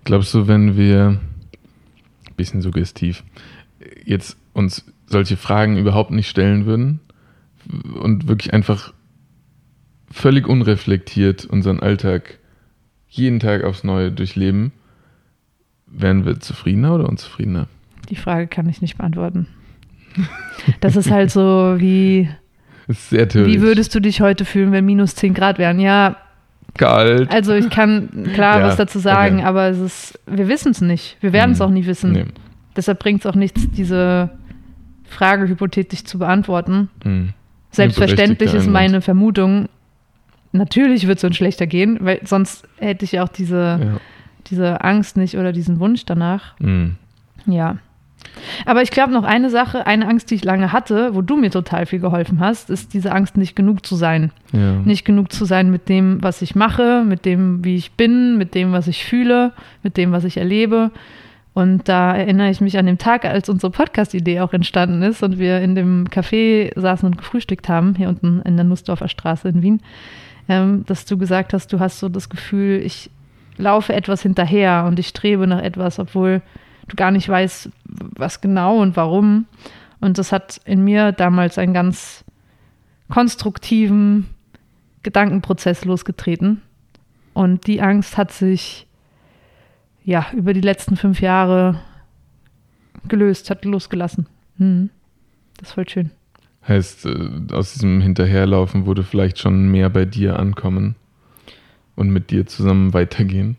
Glaubst 0.05 0.35
du, 0.35 0.47
wenn 0.47 0.77
wir, 0.77 1.21
bisschen 2.37 2.63
suggestiv, 2.63 3.25
jetzt 4.05 4.37
uns 4.53 4.85
solche 5.07 5.37
Fragen 5.37 5.77
überhaupt 5.79 6.11
nicht 6.11 6.29
stellen 6.29 6.67
würden 6.67 7.01
und 8.01 8.29
wirklich 8.29 8.53
einfach 8.53 8.93
völlig 10.11 10.47
unreflektiert 10.47 11.45
unseren 11.47 11.81
Alltag 11.81 12.39
jeden 13.09 13.41
Tag 13.41 13.65
aufs 13.65 13.85
Neue 13.85 14.13
durchleben, 14.13 14.73
wären 15.97 16.25
wir 16.25 16.41
zufriedener 16.41 16.95
oder 16.95 17.09
unzufriedener? 17.09 17.67
Die 18.11 18.17
Frage 18.17 18.47
kann 18.47 18.69
ich 18.69 18.83
nicht 18.83 18.97
beantworten. 18.99 19.47
Das 20.81 20.97
ist 20.97 21.11
halt 21.11 21.31
so 21.31 21.75
wie, 21.79 22.29
wie 23.11 23.61
würdest 23.61 23.95
du 23.95 24.01
dich 24.01 24.21
heute 24.21 24.45
fühlen, 24.45 24.73
wenn 24.73 24.85
minus 24.85 25.15
10 25.17 25.35
Grad 25.35 25.59
wären? 25.59 25.81
Ja, 25.81 26.17
Kalt. 26.77 27.31
also 27.33 27.55
ich 27.55 27.71
kann 27.71 28.09
klar 28.35 28.59
Ja, 28.61 28.67
was 28.67 28.77
dazu 28.77 28.99
sagen, 28.99 29.37
okay. 29.39 29.45
aber 29.47 29.69
es 29.69 29.79
ist, 29.79 30.21
wir 30.27 30.49
wissen 30.49 30.73
es 30.73 30.81
nicht. 30.81 31.17
Wir 31.21 31.33
werden 31.33 31.53
es 31.53 31.59
Mhm. 31.59 31.65
auch 31.65 31.71
nie 31.71 31.87
wissen. 31.87 32.13
Nee. 32.13 32.25
Deshalb 32.77 32.99
bringt 32.99 33.21
es 33.21 33.27
auch 33.27 33.37
nichts, 33.37 33.71
diese 33.71 34.31
Frage 35.05 35.47
hypothetisch 35.49 36.05
zu 36.05 36.19
beantworten. 36.19 36.89
Mhm. 37.05 37.31
Selbstverständlich 37.71 38.55
ist 38.55 38.69
meine 38.69 39.01
Vermutung, 39.01 39.69
natürlich 40.53 41.07
wird 41.09 41.19
es 41.19 41.25
uns 41.25 41.37
schlechter 41.37 41.67
gehen, 41.67 41.99
weil 42.01 42.21
sonst 42.25 42.69
hätte 42.79 43.05
ich 43.05 43.13
ja 43.13 43.25
auch 43.25 43.29
diese, 43.29 43.57
Ja. 43.83 44.01
Diese 44.51 44.83
Angst 44.83 45.17
nicht 45.17 45.37
oder 45.37 45.53
diesen 45.53 45.81
Wunsch 45.81 46.05
danach. 46.05 46.59
Mhm. 46.59 46.97
Ja. 47.47 47.77
Aber 48.67 48.83
ich 48.83 48.91
glaube 48.91 49.13
noch 49.13 49.25
eine 49.25 49.51
Sache, 49.51 49.87
eine 49.87 50.09
Angst, 50.09 50.31
die 50.31 50.35
ich 50.37 50.45
lange 50.45 50.73
hatte, 50.73 51.15
wo 51.15 51.23
du 51.23 51.37
mir 51.37 51.51
total 51.51 51.87
viel 51.87 52.01
geholfen 52.01 52.41
hast, 52.41 52.71
ist 52.71 52.95
diese 52.95 53.13
Angst, 53.13 53.37
nicht 53.37 53.55
genug 53.55 53.85
zu 53.85 53.97
sein. 53.97 54.33
Ja. 54.53 54.73
Nicht 54.85 55.05
genug 55.05 55.33
zu 55.33 55.45
sein 55.45 55.71
mit 55.71 55.89
dem, 55.89 56.23
was 56.23 56.43
ich 56.43 56.55
mache, 56.55 57.05
mit 57.07 57.25
dem, 57.25 57.65
wie 57.65 57.77
ich 57.77 57.93
bin, 57.93 58.37
mit 58.39 58.55
dem, 58.55 58.73
was 58.73 58.89
ich 58.89 59.05
fühle, 59.05 59.53
mit 59.83 59.97
dem, 59.97 60.13
was 60.13 60.25
ich 60.25 60.37
erlebe. 60.37 60.91
Und 61.53 61.89
da 61.89 62.17
erinnere 62.17 62.51
ich 62.51 62.61
mich 62.61 62.79
an 62.79 62.87
den 62.87 62.99
Tag, 62.99 63.25
als 63.25 63.49
unsere 63.49 63.71
Podcast-Idee 63.71 64.41
auch 64.41 64.53
entstanden 64.53 65.03
ist 65.03 65.23
und 65.23 65.39
wir 65.39 65.61
in 65.61 65.77
dem 65.77 66.09
Café 66.09 66.79
saßen 66.79 67.07
und 67.07 67.17
gefrühstückt 67.17 67.69
haben, 67.69 67.95
hier 67.95 68.09
unten 68.09 68.43
in 68.43 68.57
der 68.57 68.65
Nussdorfer 68.65 69.09
Straße 69.09 69.49
in 69.49 69.63
Wien, 69.63 69.81
ähm, 70.49 70.85
dass 70.87 71.05
du 71.05 71.17
gesagt 71.17 71.53
hast, 71.53 71.73
du 71.73 71.79
hast 71.79 72.01
so 72.01 72.09
das 72.09 72.29
Gefühl, 72.29 72.83
ich 72.85 73.11
laufe 73.57 73.93
etwas 73.93 74.23
hinterher 74.23 74.85
und 74.87 74.99
ich 74.99 75.09
strebe 75.09 75.47
nach 75.47 75.63
etwas, 75.63 75.99
obwohl 75.99 76.43
du 76.89 76.97
gar 76.97 77.11
nicht 77.11 77.29
weißt, 77.29 77.71
was 77.85 78.41
genau 78.41 78.81
und 78.81 78.97
warum. 78.97 79.47
Und 80.01 80.19
das 80.19 80.33
hat 80.33 80.61
in 80.65 80.85
mir 80.85 81.13
damals 81.13 81.59
einen 81.59 81.73
ganz 81.73 82.25
konstruktiven 83.09 84.27
Gedankenprozess 85.03 85.85
losgetreten. 85.85 86.63
Und 87.33 87.67
die 87.67 87.81
Angst 87.81 88.17
hat 88.17 88.33
sich 88.33 88.87
ja 90.05 90.27
über 90.35 90.53
die 90.53 90.61
letzten 90.61 90.97
fünf 90.97 91.21
Jahre 91.21 91.81
gelöst, 93.09 93.51
hat 93.51 93.65
losgelassen. 93.65 94.27
Hm. 94.59 94.91
Das 95.59 95.69
ist 95.69 95.75
voll 95.75 95.89
schön. 95.89 96.11
Heißt, 96.67 97.07
äh, 97.07 97.31
aus 97.53 97.75
diesem 97.75 98.01
Hinterherlaufen 98.01 98.87
wurde 98.87 99.03
vielleicht 99.03 99.39
schon 99.39 99.71
mehr 99.71 99.91
bei 99.91 100.05
dir 100.05 100.39
ankommen 100.39 100.97
und 101.97 102.11
mit 102.11 102.31
dir 102.31 102.47
zusammen 102.47 102.93
weitergehen. 102.95 103.57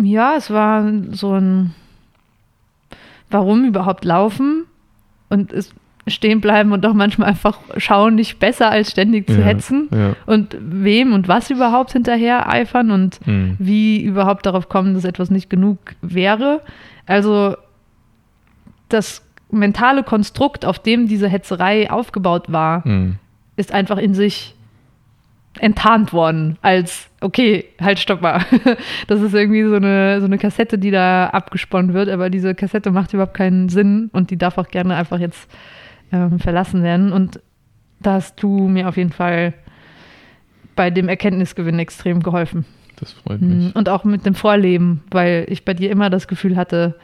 Ja, 0.00 0.34
es 0.36 0.50
war 0.50 0.90
so 1.12 1.32
ein 1.34 1.74
Warum 3.30 3.64
überhaupt 3.64 4.04
laufen 4.04 4.64
und 5.28 5.52
es 5.52 5.70
stehen 6.08 6.40
bleiben 6.40 6.72
und 6.72 6.84
auch 6.84 6.94
manchmal 6.94 7.28
einfach 7.28 7.60
schauen, 7.76 8.16
nicht 8.16 8.40
besser 8.40 8.70
als 8.70 8.90
ständig 8.90 9.28
zu 9.28 9.38
Ja, 9.38 9.44
hetzen 9.44 9.88
Ja. 9.92 10.16
und 10.26 10.56
wem 10.60 11.12
und 11.12 11.28
was 11.28 11.50
überhaupt 11.50 11.92
hinterher 11.92 12.48
eifern 12.50 12.90
und 12.90 13.24
Mhm. 13.26 13.54
wie 13.60 14.02
überhaupt 14.02 14.46
darauf 14.46 14.68
kommen, 14.68 14.94
dass 14.94 15.04
etwas 15.04 15.30
nicht 15.30 15.48
genug 15.48 15.78
wäre. 16.02 16.62
Also 17.06 17.56
das 18.88 19.22
mentale 19.52 20.02
Konstrukt, 20.02 20.64
auf 20.64 20.80
dem 20.80 21.06
diese 21.06 21.28
Hetzerei 21.28 21.88
aufgebaut 21.90 22.50
war, 22.50 22.86
Mhm. 22.88 23.16
ist 23.56 23.70
einfach 23.72 23.98
in 23.98 24.14
sich 24.14 24.56
enttarnt 25.58 26.12
worden 26.12 26.58
als, 26.62 27.08
okay, 27.20 27.64
halt, 27.80 27.98
stopp 27.98 28.22
mal. 28.22 28.44
Das 29.08 29.20
ist 29.20 29.34
irgendwie 29.34 29.64
so 29.64 29.74
eine, 29.76 30.20
so 30.20 30.26
eine 30.26 30.38
Kassette, 30.38 30.78
die 30.78 30.90
da 30.90 31.26
abgesponnen 31.28 31.92
wird, 31.92 32.08
aber 32.08 32.30
diese 32.30 32.54
Kassette 32.54 32.90
macht 32.92 33.12
überhaupt 33.12 33.34
keinen 33.34 33.68
Sinn 33.68 34.10
und 34.12 34.30
die 34.30 34.36
darf 34.38 34.58
auch 34.58 34.68
gerne 34.68 34.94
einfach 34.94 35.18
jetzt 35.18 35.50
ähm, 36.12 36.38
verlassen 36.38 36.82
werden. 36.82 37.12
Und 37.12 37.40
da 38.00 38.14
hast 38.14 38.42
du 38.42 38.68
mir 38.68 38.88
auf 38.88 38.96
jeden 38.96 39.12
Fall 39.12 39.54
bei 40.76 40.90
dem 40.90 41.08
Erkenntnisgewinn 41.08 41.78
extrem 41.78 42.22
geholfen. 42.22 42.64
Das 42.96 43.12
freut 43.12 43.40
mich. 43.40 43.74
Und 43.74 43.88
auch 43.88 44.04
mit 44.04 44.24
dem 44.26 44.34
Vorleben, 44.34 45.02
weil 45.10 45.46
ich 45.48 45.64
bei 45.64 45.74
dir 45.74 45.90
immer 45.90 46.10
das 46.10 46.28
Gefühl 46.28 46.56
hatte, 46.56 46.96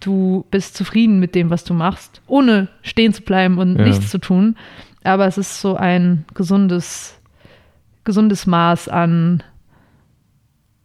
du 0.00 0.46
bist 0.50 0.76
zufrieden 0.76 1.18
mit 1.20 1.34
dem, 1.34 1.50
was 1.50 1.64
du 1.64 1.74
machst, 1.74 2.22
ohne 2.26 2.68
stehen 2.82 3.12
zu 3.12 3.22
bleiben 3.22 3.58
und 3.58 3.76
Ja. 3.76 3.84
nichts 3.84 4.10
zu 4.10 4.18
tun. 4.18 4.56
Aber 5.04 5.26
es 5.26 5.38
ist 5.38 5.60
so 5.60 5.76
ein 5.76 6.24
gesundes, 6.34 7.17
gesundes 8.08 8.46
Maß 8.46 8.88
an 8.88 9.42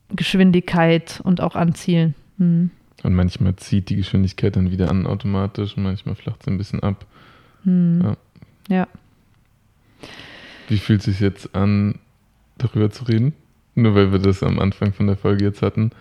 Geschwindigkeit 0.09 1.21
und 1.23 1.39
auch 1.39 1.55
an 1.55 1.73
Zielen. 1.73 2.15
Mhm. 2.37 2.69
Und 3.01 3.15
manchmal 3.15 3.55
zieht 3.55 3.87
die 3.87 3.95
Geschwindigkeit 3.95 4.57
dann 4.57 4.71
wieder 4.71 4.89
an 4.89 5.07
automatisch 5.07 5.77
und 5.77 5.83
manchmal 5.83 6.15
flacht 6.15 6.43
sie 6.43 6.51
ein 6.51 6.57
bisschen 6.57 6.83
ab. 6.83 7.05
Mhm. 7.63 8.01
Ja. 8.03 8.17
Ja. 8.75 8.87
Wie 10.67 10.77
fühlt 10.77 10.99
es 10.99 11.05
sich 11.05 11.21
jetzt 11.21 11.55
an, 11.55 11.95
darüber 12.57 12.91
zu 12.91 13.05
reden? 13.05 13.31
Nur 13.73 13.95
weil 13.95 14.11
wir 14.11 14.19
das 14.19 14.43
am 14.43 14.59
Anfang 14.59 14.91
von 14.91 15.07
der 15.07 15.15
Folge 15.15 15.45
jetzt 15.45 15.61
hatten. 15.61 15.91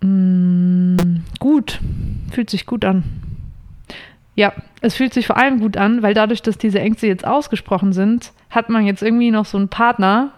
Mm, 0.00 1.24
gut. 1.40 1.80
Fühlt 2.30 2.50
sich 2.50 2.66
gut 2.66 2.84
an. 2.84 3.02
Ja, 4.36 4.52
es 4.82 4.94
fühlt 4.94 5.12
sich 5.14 5.26
vor 5.26 5.36
allem 5.38 5.60
gut 5.60 5.76
an, 5.76 6.02
weil 6.02 6.14
dadurch, 6.14 6.42
dass 6.42 6.58
diese 6.58 6.78
Ängste 6.78 7.06
jetzt 7.06 7.26
ausgesprochen 7.26 7.92
sind, 7.92 8.32
hat 8.50 8.68
man 8.68 8.86
jetzt 8.86 9.02
irgendwie 9.02 9.30
noch 9.30 9.46
so 9.46 9.58
einen 9.58 9.68
Partner, 9.68 10.30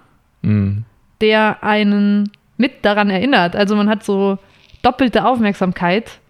Mhm. 0.42 0.84
der 1.20 1.62
einen 1.64 2.30
mit 2.56 2.84
daran 2.84 3.10
erinnert. 3.10 3.56
Also 3.56 3.74
man 3.76 3.88
hat 3.88 4.04
so 4.04 4.38
doppelte 4.82 5.24
Aufmerksamkeit. 5.26 6.20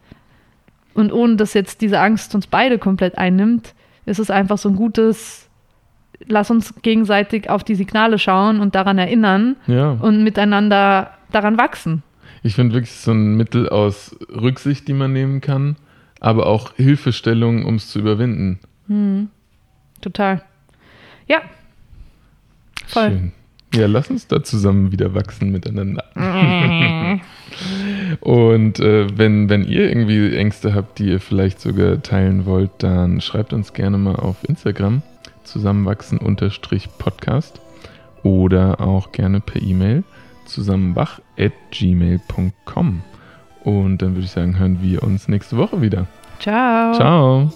Und 0.94 1.12
ohne 1.12 1.36
dass 1.36 1.54
jetzt 1.54 1.80
diese 1.82 2.00
Angst 2.00 2.34
uns 2.34 2.46
beide 2.46 2.78
komplett 2.78 3.18
einnimmt, 3.18 3.74
ist 4.06 4.18
es 4.18 4.30
einfach 4.30 4.56
so 4.58 4.70
ein 4.70 4.76
gutes, 4.76 5.48
lass 6.26 6.50
uns 6.50 6.74
gegenseitig 6.82 7.50
auf 7.50 7.62
die 7.64 7.74
Signale 7.74 8.18
schauen 8.18 8.60
und 8.60 8.74
daran 8.74 8.96
erinnern 8.98 9.56
Ja. 9.66 9.90
und 9.90 10.24
miteinander 10.24 11.10
daran 11.30 11.58
wachsen. 11.58 12.02
Ich 12.42 12.54
finde 12.54 12.74
wirklich 12.74 12.92
so 12.92 13.12
ein 13.12 13.36
Mittel 13.36 13.68
aus 13.68 14.16
Rücksicht, 14.30 14.88
die 14.88 14.94
man 14.94 15.12
nehmen 15.12 15.40
kann, 15.42 15.76
aber 16.20 16.46
auch 16.46 16.74
Hilfestellung, 16.74 17.64
um 17.64 17.76
es 17.76 17.90
zu 17.90 17.98
überwinden. 17.98 18.60
Hm. 18.86 19.28
Total. 20.00 20.42
Ja. 21.26 21.42
Voll. 22.86 23.10
Schön. 23.10 23.32
Ja, 23.74 23.86
lass 23.86 24.08
uns 24.08 24.26
da 24.26 24.42
zusammen 24.42 24.92
wieder 24.92 25.14
wachsen 25.14 25.52
miteinander. 25.52 26.02
Und 28.20 28.80
äh, 28.80 29.18
wenn, 29.18 29.50
wenn 29.50 29.64
ihr 29.64 29.90
irgendwie 29.90 30.34
Ängste 30.34 30.74
habt, 30.74 30.98
die 30.98 31.10
ihr 31.10 31.20
vielleicht 31.20 31.60
sogar 31.60 32.02
teilen 32.02 32.46
wollt, 32.46 32.70
dann 32.78 33.20
schreibt 33.20 33.52
uns 33.52 33.74
gerne 33.74 33.98
mal 33.98 34.16
auf 34.16 34.36
Instagram 34.48 35.02
zusammenwachsen-podcast 35.44 37.60
oder 38.22 38.80
auch 38.80 39.12
gerne 39.12 39.40
per 39.40 39.62
E-Mail 39.62 40.02
zusammenbach.gmail.com. 40.46 43.02
Und 43.64 44.02
dann 44.02 44.14
würde 44.14 44.24
ich 44.24 44.30
sagen, 44.30 44.58
hören 44.58 44.78
wir 44.80 45.02
uns 45.02 45.28
nächste 45.28 45.56
Woche 45.56 45.80
wieder. 45.80 46.06
Ciao. 46.38 46.94
Ciao. 46.94 47.52